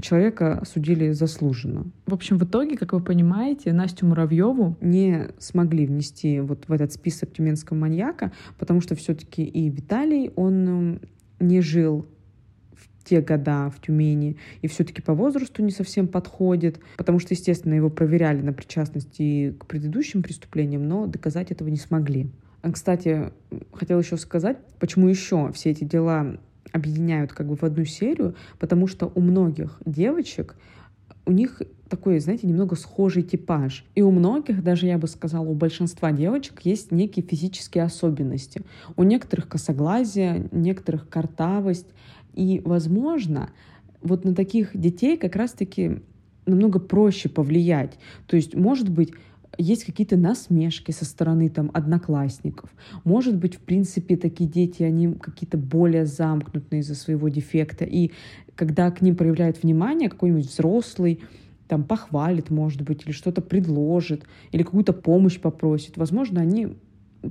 человека 0.00 0.62
судили 0.66 1.12
заслуженно. 1.12 1.86
В 2.06 2.14
общем, 2.14 2.38
в 2.38 2.44
итоге, 2.44 2.76
как 2.76 2.92
вы 2.92 3.00
понимаете, 3.00 3.72
Настю 3.72 4.06
Муравьеву 4.06 4.76
не 4.80 5.28
смогли 5.38 5.86
внести 5.86 6.40
вот 6.40 6.64
в 6.68 6.72
этот 6.72 6.92
список 6.92 7.32
тюменского 7.32 7.76
маньяка, 7.76 8.32
потому 8.58 8.80
что 8.80 8.94
все-таки 8.94 9.44
и 9.44 9.68
Виталий, 9.68 10.30
он 10.36 11.00
не 11.40 11.60
жил 11.60 12.06
в 12.72 13.04
те 13.04 13.20
года 13.20 13.70
в 13.70 13.80
Тюмени, 13.80 14.36
и 14.62 14.68
все-таки 14.68 15.02
по 15.02 15.14
возрасту 15.14 15.62
не 15.62 15.70
совсем 15.70 16.08
подходит, 16.08 16.80
потому 16.96 17.18
что, 17.18 17.34
естественно, 17.34 17.74
его 17.74 17.90
проверяли 17.90 18.40
на 18.40 18.52
причастность 18.52 19.16
и 19.18 19.54
к 19.58 19.66
предыдущим 19.66 20.22
преступлениям, 20.22 20.88
но 20.88 21.06
доказать 21.06 21.50
этого 21.50 21.68
не 21.68 21.76
смогли. 21.76 22.30
А, 22.62 22.72
кстати, 22.72 23.30
хотела 23.72 24.00
еще 24.00 24.16
сказать, 24.16 24.56
почему 24.80 25.08
еще 25.08 25.52
все 25.52 25.70
эти 25.70 25.84
дела 25.84 26.38
объединяют 26.74 27.32
как 27.32 27.46
бы 27.46 27.56
в 27.56 27.62
одну 27.62 27.84
серию, 27.84 28.34
потому 28.58 28.86
что 28.88 29.10
у 29.14 29.20
многих 29.20 29.80
девочек 29.86 30.56
у 31.24 31.32
них 31.32 31.62
такой, 31.88 32.18
знаете, 32.18 32.46
немного 32.46 32.74
схожий 32.74 33.22
типаж. 33.22 33.84
И 33.94 34.02
у 34.02 34.10
многих, 34.10 34.62
даже 34.62 34.86
я 34.86 34.98
бы 34.98 35.06
сказала, 35.06 35.46
у 35.46 35.54
большинства 35.54 36.10
девочек 36.10 36.62
есть 36.64 36.90
некие 36.90 37.24
физические 37.24 37.84
особенности. 37.84 38.62
У 38.96 39.04
некоторых 39.04 39.48
косоглазие, 39.48 40.48
у 40.50 40.58
некоторых 40.58 41.08
картавость. 41.08 41.86
И, 42.34 42.60
возможно, 42.64 43.50
вот 44.02 44.24
на 44.24 44.34
таких 44.34 44.76
детей 44.78 45.16
как 45.16 45.36
раз-таки 45.36 46.02
намного 46.46 46.80
проще 46.80 47.28
повлиять. 47.28 47.98
То 48.26 48.36
есть, 48.36 48.54
может 48.54 48.88
быть, 48.88 49.12
есть 49.58 49.84
какие-то 49.84 50.16
насмешки 50.16 50.90
со 50.90 51.04
стороны 51.04 51.48
там 51.48 51.70
одноклассников. 51.74 52.70
Может 53.04 53.36
быть, 53.36 53.56
в 53.56 53.60
принципе, 53.60 54.16
такие 54.16 54.48
дети, 54.48 54.82
они 54.82 55.12
какие-то 55.14 55.58
более 55.58 56.06
замкнутые 56.06 56.80
из-за 56.80 56.94
своего 56.94 57.28
дефекта. 57.28 57.84
И 57.84 58.12
когда 58.54 58.90
к 58.90 59.02
ним 59.02 59.16
проявляют 59.16 59.62
внимание 59.62 60.08
какой-нибудь 60.08 60.46
взрослый, 60.46 61.20
там 61.68 61.84
похвалит, 61.84 62.50
может 62.50 62.82
быть, 62.82 63.04
или 63.04 63.12
что-то 63.12 63.40
предложит, 63.40 64.24
или 64.52 64.62
какую-то 64.62 64.92
помощь 64.92 65.40
попросит, 65.40 65.96
возможно, 65.96 66.40
они 66.40 66.76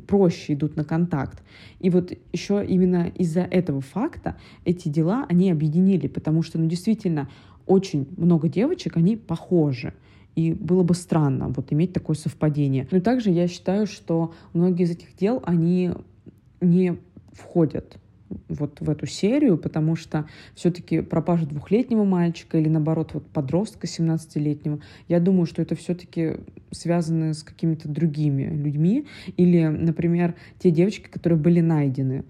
проще 0.07 0.53
идут 0.53 0.75
на 0.75 0.83
контакт. 0.83 1.43
И 1.79 1.89
вот 1.89 2.11
еще 2.31 2.65
именно 2.65 3.11
из-за 3.15 3.41
этого 3.41 3.81
факта 3.81 4.37
эти 4.65 4.89
дела 4.89 5.25
они 5.29 5.51
объединили, 5.51 6.07
потому 6.07 6.41
что, 6.41 6.57
ну, 6.57 6.67
действительно, 6.67 7.29
очень 7.65 8.07
много 8.17 8.49
девочек, 8.49 8.97
они 8.97 9.15
похожи. 9.15 9.93
И 10.35 10.53
было 10.53 10.83
бы 10.83 10.95
странно 10.95 11.49
вот 11.49 11.71
иметь 11.71 11.93
такое 11.93 12.15
совпадение. 12.15 12.87
Но 12.91 12.99
также 12.99 13.29
я 13.29 13.47
считаю, 13.47 13.85
что 13.87 14.33
многие 14.53 14.83
из 14.83 14.91
этих 14.91 15.15
дел, 15.15 15.41
они 15.45 15.91
не 16.61 16.97
входят 17.31 17.97
вот 18.47 18.81
в 18.81 18.89
эту 18.89 19.05
серию, 19.05 19.57
потому 19.57 19.95
что 19.95 20.25
все-таки 20.55 21.01
пропажа 21.01 21.45
двухлетнего 21.45 22.03
мальчика 22.03 22.57
или 22.57 22.67
наоборот 22.67 23.11
вот 23.13 23.27
подростка 23.27 23.85
17-летнего, 23.85 24.79
я 25.07 25.19
думаю, 25.19 25.45
что 25.45 25.61
это 25.61 25.75
все-таки 25.75 26.37
связано 26.71 27.33
с 27.33 27.43
какими-то 27.43 27.87
другими 27.87 28.43
людьми 28.43 29.05
или, 29.37 29.67
например, 29.67 30.35
те 30.59 30.71
девочки, 30.71 31.07
которые 31.07 31.39
были 31.39 31.59
найдены. 31.59 32.25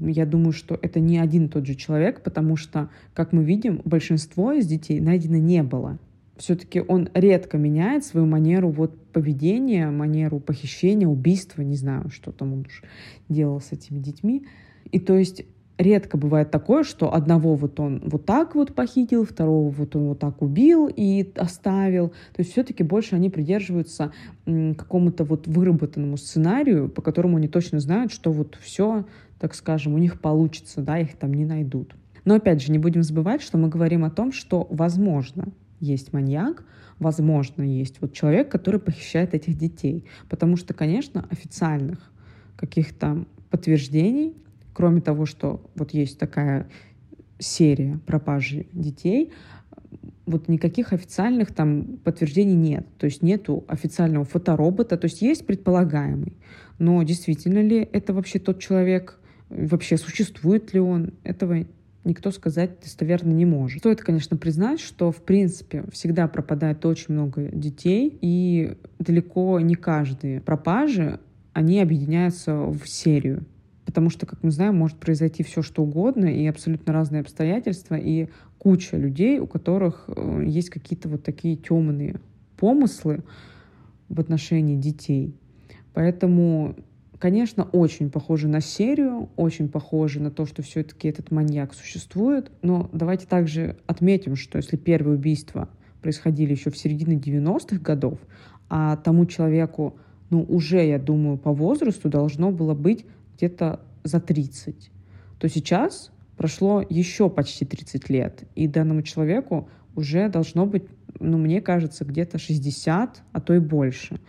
Я 0.00 0.26
думаю, 0.26 0.52
что 0.52 0.78
это 0.80 0.98
не 0.98 1.18
один 1.18 1.46
и 1.46 1.48
тот 1.48 1.66
же 1.66 1.74
человек, 1.74 2.22
потому 2.22 2.56
что, 2.56 2.90
как 3.14 3.32
мы 3.32 3.44
видим, 3.44 3.82
большинство 3.84 4.52
из 4.52 4.66
детей 4.66 5.00
найдено 5.00 5.36
не 5.36 5.62
было 5.62 5.98
все-таки 6.40 6.80
он 6.80 7.08
редко 7.14 7.58
меняет 7.58 8.04
свою 8.04 8.26
манеру 8.26 8.70
вот 8.70 8.98
поведения, 9.12 9.90
манеру 9.90 10.40
похищения, 10.40 11.06
убийства, 11.06 11.62
не 11.62 11.76
знаю, 11.76 12.10
что 12.10 12.32
там 12.32 12.52
он 12.52 12.60
уж 12.60 12.82
делал 13.28 13.60
с 13.60 13.72
этими 13.72 13.98
детьми. 13.98 14.46
И 14.90 14.98
то 14.98 15.16
есть 15.16 15.44
редко 15.76 16.16
бывает 16.16 16.50
такое, 16.50 16.82
что 16.82 17.12
одного 17.12 17.54
вот 17.56 17.78
он 17.78 18.02
вот 18.06 18.24
так 18.24 18.54
вот 18.54 18.74
похитил, 18.74 19.24
второго 19.24 19.70
вот 19.70 19.94
он 19.96 20.08
вот 20.08 20.18
так 20.18 20.40
убил 20.40 20.90
и 20.94 21.30
оставил. 21.36 22.08
То 22.08 22.38
есть 22.38 22.52
все-таки 22.52 22.82
больше 22.84 23.16
они 23.16 23.28
придерживаются 23.28 24.12
какому-то 24.44 25.24
вот 25.24 25.46
выработанному 25.46 26.16
сценарию, 26.16 26.88
по 26.88 27.02
которому 27.02 27.36
они 27.36 27.48
точно 27.48 27.80
знают, 27.80 28.12
что 28.12 28.32
вот 28.32 28.58
все, 28.60 29.04
так 29.38 29.54
скажем, 29.54 29.94
у 29.94 29.98
них 29.98 30.20
получится, 30.20 30.80
да, 30.80 30.98
их 30.98 31.16
там 31.16 31.34
не 31.34 31.44
найдут. 31.44 31.94
Но 32.24 32.34
опять 32.34 32.62
же, 32.62 32.72
не 32.72 32.78
будем 32.78 33.02
забывать, 33.02 33.42
что 33.42 33.58
мы 33.58 33.68
говорим 33.68 34.04
о 34.04 34.10
том, 34.10 34.32
что 34.32 34.66
возможно 34.70 35.52
есть 35.80 36.12
маньяк, 36.12 36.64
возможно, 36.98 37.62
есть 37.62 38.00
вот 38.00 38.12
человек, 38.12 38.50
который 38.50 38.78
похищает 38.80 39.34
этих 39.34 39.56
детей. 39.56 40.04
Потому 40.28 40.56
что, 40.56 40.74
конечно, 40.74 41.26
официальных 41.30 41.98
каких-то 42.56 43.24
подтверждений, 43.50 44.36
кроме 44.72 45.00
того, 45.00 45.26
что 45.26 45.68
вот 45.74 45.92
есть 45.92 46.18
такая 46.18 46.68
серия 47.38 47.98
пропажи 48.06 48.66
детей, 48.72 49.32
вот 50.26 50.48
никаких 50.48 50.92
официальных 50.92 51.52
там 51.52 51.98
подтверждений 52.04 52.54
нет. 52.54 52.86
То 52.98 53.06
есть 53.06 53.22
нету 53.22 53.64
официального 53.66 54.24
фоторобота, 54.24 54.96
то 54.96 55.06
есть 55.06 55.22
есть 55.22 55.46
предполагаемый. 55.46 56.36
Но 56.78 57.02
действительно 57.02 57.60
ли 57.62 57.88
это 57.92 58.14
вообще 58.14 58.38
тот 58.38 58.60
человек, 58.60 59.18
вообще 59.48 59.96
существует 59.96 60.72
ли 60.72 60.80
он, 60.80 61.14
этого 61.24 61.64
никто 62.04 62.30
сказать 62.30 62.80
достоверно 62.82 63.32
не 63.32 63.44
может. 63.44 63.80
Стоит, 63.80 64.00
конечно, 64.00 64.36
признать, 64.36 64.80
что, 64.80 65.12
в 65.12 65.22
принципе, 65.22 65.84
всегда 65.92 66.28
пропадает 66.28 66.84
очень 66.86 67.14
много 67.14 67.48
детей, 67.52 68.18
и 68.20 68.76
далеко 68.98 69.60
не 69.60 69.74
каждые 69.74 70.40
пропажи, 70.40 71.20
они 71.52 71.80
объединяются 71.80 72.54
в 72.56 72.86
серию. 72.86 73.44
Потому 73.84 74.08
что, 74.08 74.24
как 74.24 74.42
мы 74.42 74.50
знаем, 74.50 74.76
может 74.76 74.98
произойти 74.98 75.42
все, 75.42 75.62
что 75.62 75.82
угодно, 75.82 76.26
и 76.26 76.46
абсолютно 76.46 76.92
разные 76.92 77.22
обстоятельства, 77.22 77.96
и 77.96 78.28
куча 78.58 78.96
людей, 78.96 79.40
у 79.40 79.46
которых 79.46 80.04
э, 80.08 80.44
есть 80.46 80.70
какие-то 80.70 81.08
вот 81.08 81.24
такие 81.24 81.56
темные 81.56 82.20
помыслы 82.56 83.24
в 84.08 84.20
отношении 84.20 84.76
детей. 84.76 85.34
Поэтому 85.92 86.76
Конечно, 87.20 87.64
очень 87.64 88.10
похоже 88.10 88.48
на 88.48 88.62
серию, 88.62 89.28
очень 89.36 89.68
похоже 89.68 90.20
на 90.20 90.30
то, 90.30 90.46
что 90.46 90.62
все-таки 90.62 91.06
этот 91.06 91.30
маньяк 91.30 91.74
существует. 91.74 92.50
Но 92.62 92.88
давайте 92.94 93.26
также 93.26 93.76
отметим, 93.86 94.36
что 94.36 94.56
если 94.56 94.78
первые 94.78 95.18
убийства 95.18 95.68
происходили 96.00 96.52
еще 96.52 96.70
в 96.70 96.78
середине 96.78 97.16
90-х 97.16 97.76
годов, 97.76 98.18
а 98.70 98.96
тому 98.96 99.26
человеку, 99.26 99.98
ну, 100.30 100.46
уже, 100.48 100.82
я 100.86 100.98
думаю, 100.98 101.36
по 101.36 101.52
возрасту 101.52 102.08
должно 102.08 102.52
было 102.52 102.72
быть 102.72 103.04
где-то 103.36 103.80
за 104.02 104.18
30, 104.18 104.90
то 105.38 105.46
сейчас 105.46 106.12
прошло 106.38 106.82
еще 106.88 107.28
почти 107.28 107.66
30 107.66 108.08
лет, 108.08 108.44
и 108.54 108.66
данному 108.66 109.02
человеку 109.02 109.68
уже 109.94 110.30
должно 110.30 110.64
быть, 110.64 110.84
ну, 111.18 111.36
мне 111.36 111.60
кажется, 111.60 112.06
где-то 112.06 112.38
60, 112.38 113.22
а 113.30 113.40
то 113.42 113.52
и 113.52 113.58
больше. 113.58 114.20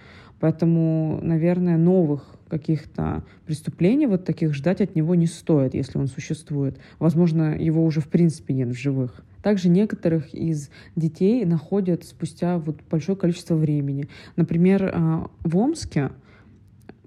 Поэтому, 0.42 1.22
наверное, 1.22 1.78
новых 1.78 2.38
каких-то 2.52 3.24
преступлений 3.46 4.08
вот 4.08 4.26
таких 4.26 4.54
ждать 4.54 4.82
от 4.82 4.94
него 4.94 5.16
не 5.16 5.26
стоит, 5.26 5.74
если 5.74 5.98
он 5.98 6.08
существует. 6.08 6.78
Возможно, 7.00 7.58
его 7.58 7.84
уже 7.84 8.02
в 8.02 8.10
принципе 8.10 8.54
нет 8.54 8.68
в 8.68 8.78
живых. 8.78 9.24
Также 9.42 9.70
некоторых 9.70 10.34
из 10.34 10.70
детей 10.98 11.46
находят 11.46 12.04
спустя 12.04 12.58
вот 12.58 12.82
большое 12.92 13.18
количество 13.18 13.56
времени. 13.56 14.10
Например, 14.36 14.92
а, 14.94 15.32
в 15.44 15.58
Омске 15.58 16.12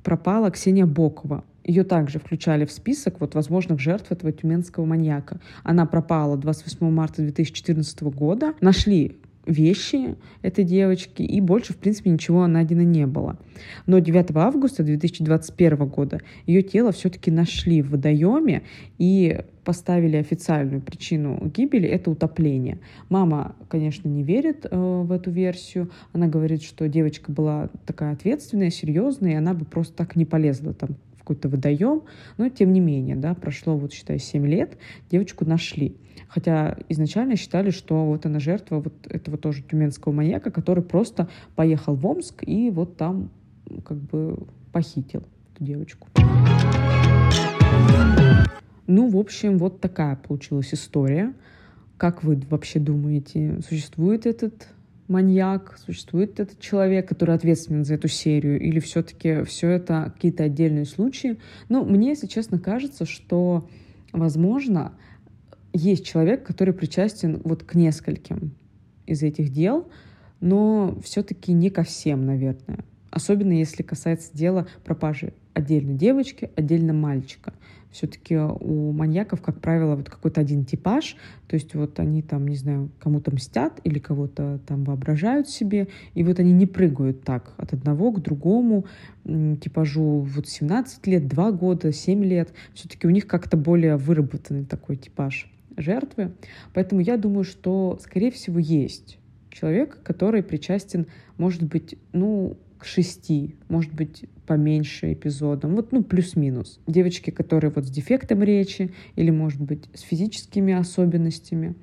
пропала 0.03 0.51
Ксения 0.51 0.87
Бокова. 0.87 1.45
Ее 1.63 1.85
также 1.85 2.19
включали 2.19 2.65
в 2.65 2.73
список 2.73 3.21
вот, 3.21 3.35
возможных 3.35 3.81
жертв 3.81 4.13
этого 4.13 4.33
тюменского 4.33 4.87
маньяка. 4.87 5.41
Она 5.63 5.85
пропала 5.85 6.37
28 6.39 6.91
марта 6.91 7.23
2014 7.23 8.03
года. 8.03 8.55
Нашли 8.61 9.19
вещи 9.47 10.17
этой 10.43 10.65
девочки, 10.65 11.23
и 11.23 11.41
больше, 11.41 11.73
в 11.73 11.77
принципе, 11.77 12.11
ничего 12.11 12.47
найдено 12.47 12.83
не 12.83 13.07
было. 13.07 13.39
Но 13.87 13.99
9 13.99 14.31
августа 14.35 14.83
2021 14.83 15.87
года 15.87 16.21
ее 16.47 16.63
тело 16.63 16.93
все-таки 16.93 17.31
нашли 17.31 17.83
в 17.83 17.91
водоеме 17.91 18.63
и 18.99 19.41
поставили 19.65 20.17
официальную 20.17 20.83
причину 20.83 21.51
гибели— 21.55 21.89
это 21.89 22.11
утопление. 22.11 22.79
Мама, 23.09 23.57
конечно, 23.69 24.09
не 24.09 24.23
верит 24.23 24.67
э, 24.71 24.77
в 24.77 25.11
эту 25.11 25.31
версию. 25.31 25.91
Она 26.13 26.27
говорит, 26.27 26.63
что 26.63 26.87
девочка 26.89 27.33
была 27.33 27.71
такая 27.87 28.13
ответственная, 28.13 28.71
серьезная, 28.71 29.33
и 29.33 29.37
она 29.37 29.55
бы 29.55 29.65
просто 29.65 29.95
так 29.95 30.17
не 30.17 30.25
полезла 30.27 30.75
там 30.75 30.91
какой-то 31.25 31.49
водоем, 31.49 32.03
но 32.37 32.51
тем 32.51 32.75
не 32.75 32.81
менее, 32.81 33.17
да, 33.17 33.33
прошло, 33.33 33.79
вот 33.79 33.95
считай, 33.95 34.19
7 34.19 34.47
лет, 34.47 34.77
девочку 35.11 35.47
нашли. 35.47 35.97
Хотя 36.35 36.77
изначально 36.89 37.37
считали, 37.37 37.71
что 37.71 38.07
вот 38.07 38.27
она 38.27 38.41
жертва 38.41 38.81
вот 38.81 38.93
этого 39.09 39.39
тоже 39.39 39.63
тюменского 39.63 40.13
маньяка, 40.13 40.51
который 40.51 40.83
просто 40.83 41.29
поехал 41.55 41.95
в 41.95 42.05
Омск 42.05 42.43
и 42.45 42.71
вот 42.71 42.97
там 42.97 43.31
как 43.85 43.99
бы 43.99 44.37
похитил 44.73 45.23
эту 45.55 45.65
девочку. 45.65 46.09
Ну, 48.89 49.09
в 49.09 49.17
общем, 49.17 49.59
вот 49.59 49.81
такая 49.81 50.17
получилась 50.17 50.75
история. 50.75 51.33
Как 51.99 52.25
вы 52.25 52.43
вообще 52.51 52.81
думаете, 52.81 53.61
существует 53.69 54.27
этот 54.27 54.67
маньяк, 55.07 55.79
существует 55.87 56.41
этот 56.41 56.59
человек, 56.59 57.09
который 57.09 57.37
ответственен 57.37 57.85
за 57.85 57.95
эту 57.95 58.09
серию, 58.09 58.61
или 58.61 58.81
все-таки 58.81 59.45
все 59.45 59.69
это 59.69 60.11
какие-то 60.13 60.43
отдельные 60.43 60.85
случаи? 60.85 61.39
Ну, 61.69 61.85
мне, 61.85 62.09
если 62.09 62.27
честно, 62.27 62.59
кажется, 62.59 63.07
что, 63.07 63.69
возможно, 64.13 64.95
есть 65.75 66.07
человек, 66.07 66.45
который 66.45 66.73
причастен 66.73 67.43
вот 67.45 67.65
к 67.65 67.75
нескольким 67.75 68.53
из 69.07 69.23
этих 69.23 69.53
дел, 69.53 69.89
но 70.41 70.97
все-таки 71.03 71.53
не 71.53 71.69
ко 71.69 71.83
всем, 71.83 72.25
наверное. 72.25 72.85
Особенно 73.11 73.53
если 73.53 73.83
касается 73.83 74.37
дела 74.37 74.67
пропажи 74.85 75.35
отдельно 75.53 75.95
девочки, 75.95 76.51
отдельно 76.57 76.93
мальчика. 76.93 77.53
Все-таки 77.91 78.37
у 78.37 78.91
маньяков, 78.91 79.41
как 79.41 79.61
правило, 79.61 79.95
вот 79.95 80.11
какой-то 80.11 80.41
один 80.41 80.65
типаж, 80.65 81.17
то 81.47 81.55
есть 81.55 81.77
вот 81.77 82.01
они 82.01 82.23
там, 82.23 82.49
не 82.49 82.57
знаю, 82.57 82.91
кому-то 82.99 83.33
мстят 83.33 83.81
или 83.85 84.01
кого-то 84.01 84.59
там 84.67 84.83
воображают 84.83 85.49
себе, 85.49 85.87
и 86.15 86.25
вот 86.25 86.41
они 86.41 86.53
не 86.53 86.67
прыгают 86.67 87.23
так 87.23 87.55
от 87.57 87.73
одного 87.73 88.11
к 88.11 88.21
другому 88.21 88.87
типажу 89.25 90.27
вот 90.29 90.49
17 90.49 91.07
лет, 91.07 91.29
2 91.29 91.53
года, 91.53 91.93
7 91.93 92.25
лет. 92.25 92.53
Все-таки 92.75 93.07
у 93.07 93.11
них 93.11 93.29
как-то 93.29 93.57
более 93.57 93.97
выработанный 93.97 94.65
такой 94.65 94.97
типаж 94.97 95.54
жертвы. 95.77 96.33
Поэтому 96.73 97.01
я 97.01 97.17
думаю, 97.17 97.45
что, 97.45 97.99
скорее 98.01 98.31
всего, 98.31 98.59
есть 98.59 99.19
человек, 99.51 100.03
который 100.03 100.43
причастен, 100.43 101.07
может 101.39 101.63
быть, 101.63 101.97
ну, 102.13 102.57
к 102.79 102.85
шести, 102.85 103.57
может 103.69 103.95
быть, 103.95 104.25
поменьше 104.47 105.13
эпизодам. 105.13 105.75
Вот, 105.75 105.93
ну, 105.93 106.03
плюс-минус. 106.03 106.81
Девочки, 106.87 107.31
которые 107.31 107.71
вот 107.71 107.87
с 107.87 107.91
дефектом 107.91 108.43
речи 108.43 108.93
или, 109.17 109.31
может 109.31 109.61
быть, 109.61 109.89
с 109.95 110.01
физическими 110.01 110.75
особенностями. 110.75 111.75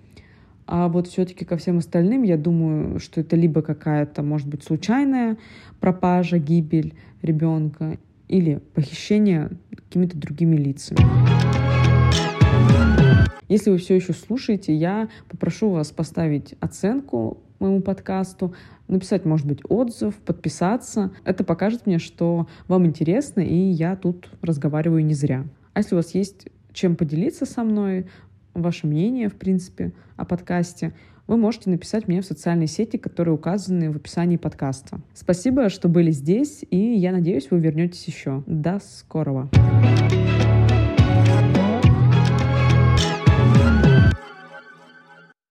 А 0.67 0.87
вот 0.87 1.07
все-таки 1.07 1.43
ко 1.43 1.57
всем 1.57 1.79
остальным, 1.79 2.23
я 2.23 2.37
думаю, 2.37 2.99
что 2.99 3.19
это 3.21 3.35
либо 3.35 3.61
какая-то, 3.61 4.21
может 4.21 4.47
быть, 4.47 4.63
случайная 4.63 5.37
пропажа, 5.79 6.37
гибель 6.37 6.93
ребенка 7.21 7.97
или 8.27 8.61
похищение 8.73 9.49
какими-то 9.75 10.17
другими 10.17 10.55
лицами. 10.55 11.60
Если 13.51 13.69
вы 13.69 13.79
все 13.79 13.97
еще 13.97 14.13
слушаете, 14.13 14.73
я 14.73 15.09
попрошу 15.27 15.71
вас 15.71 15.91
поставить 15.91 16.55
оценку 16.61 17.43
моему 17.59 17.81
подкасту, 17.81 18.55
написать, 18.87 19.25
может 19.25 19.45
быть, 19.45 19.59
отзыв, 19.67 20.15
подписаться. 20.15 21.11
Это 21.25 21.43
покажет 21.43 21.85
мне, 21.85 21.99
что 21.99 22.47
вам 22.69 22.85
интересно, 22.85 23.41
и 23.41 23.57
я 23.57 23.97
тут 23.97 24.29
разговариваю 24.41 25.03
не 25.03 25.13
зря. 25.13 25.43
А 25.73 25.79
если 25.79 25.95
у 25.95 25.97
вас 25.97 26.15
есть 26.15 26.47
чем 26.71 26.95
поделиться 26.95 27.45
со 27.45 27.65
мной, 27.65 28.07
ваше 28.53 28.87
мнение, 28.87 29.27
в 29.27 29.35
принципе, 29.35 29.91
о 30.15 30.23
подкасте, 30.23 30.93
вы 31.27 31.35
можете 31.35 31.69
написать 31.71 32.07
мне 32.07 32.21
в 32.21 32.25
социальной 32.25 32.67
сети, 32.67 32.95
которые 32.95 33.35
указаны 33.35 33.91
в 33.91 33.97
описании 33.97 34.37
подкаста. 34.37 35.01
Спасибо, 35.13 35.67
что 35.67 35.89
были 35.89 36.11
здесь, 36.11 36.63
и 36.69 36.77
я 36.77 37.11
надеюсь, 37.11 37.51
вы 37.51 37.59
вернетесь 37.59 38.05
еще. 38.05 38.45
До 38.47 38.79
скорого! 38.79 39.49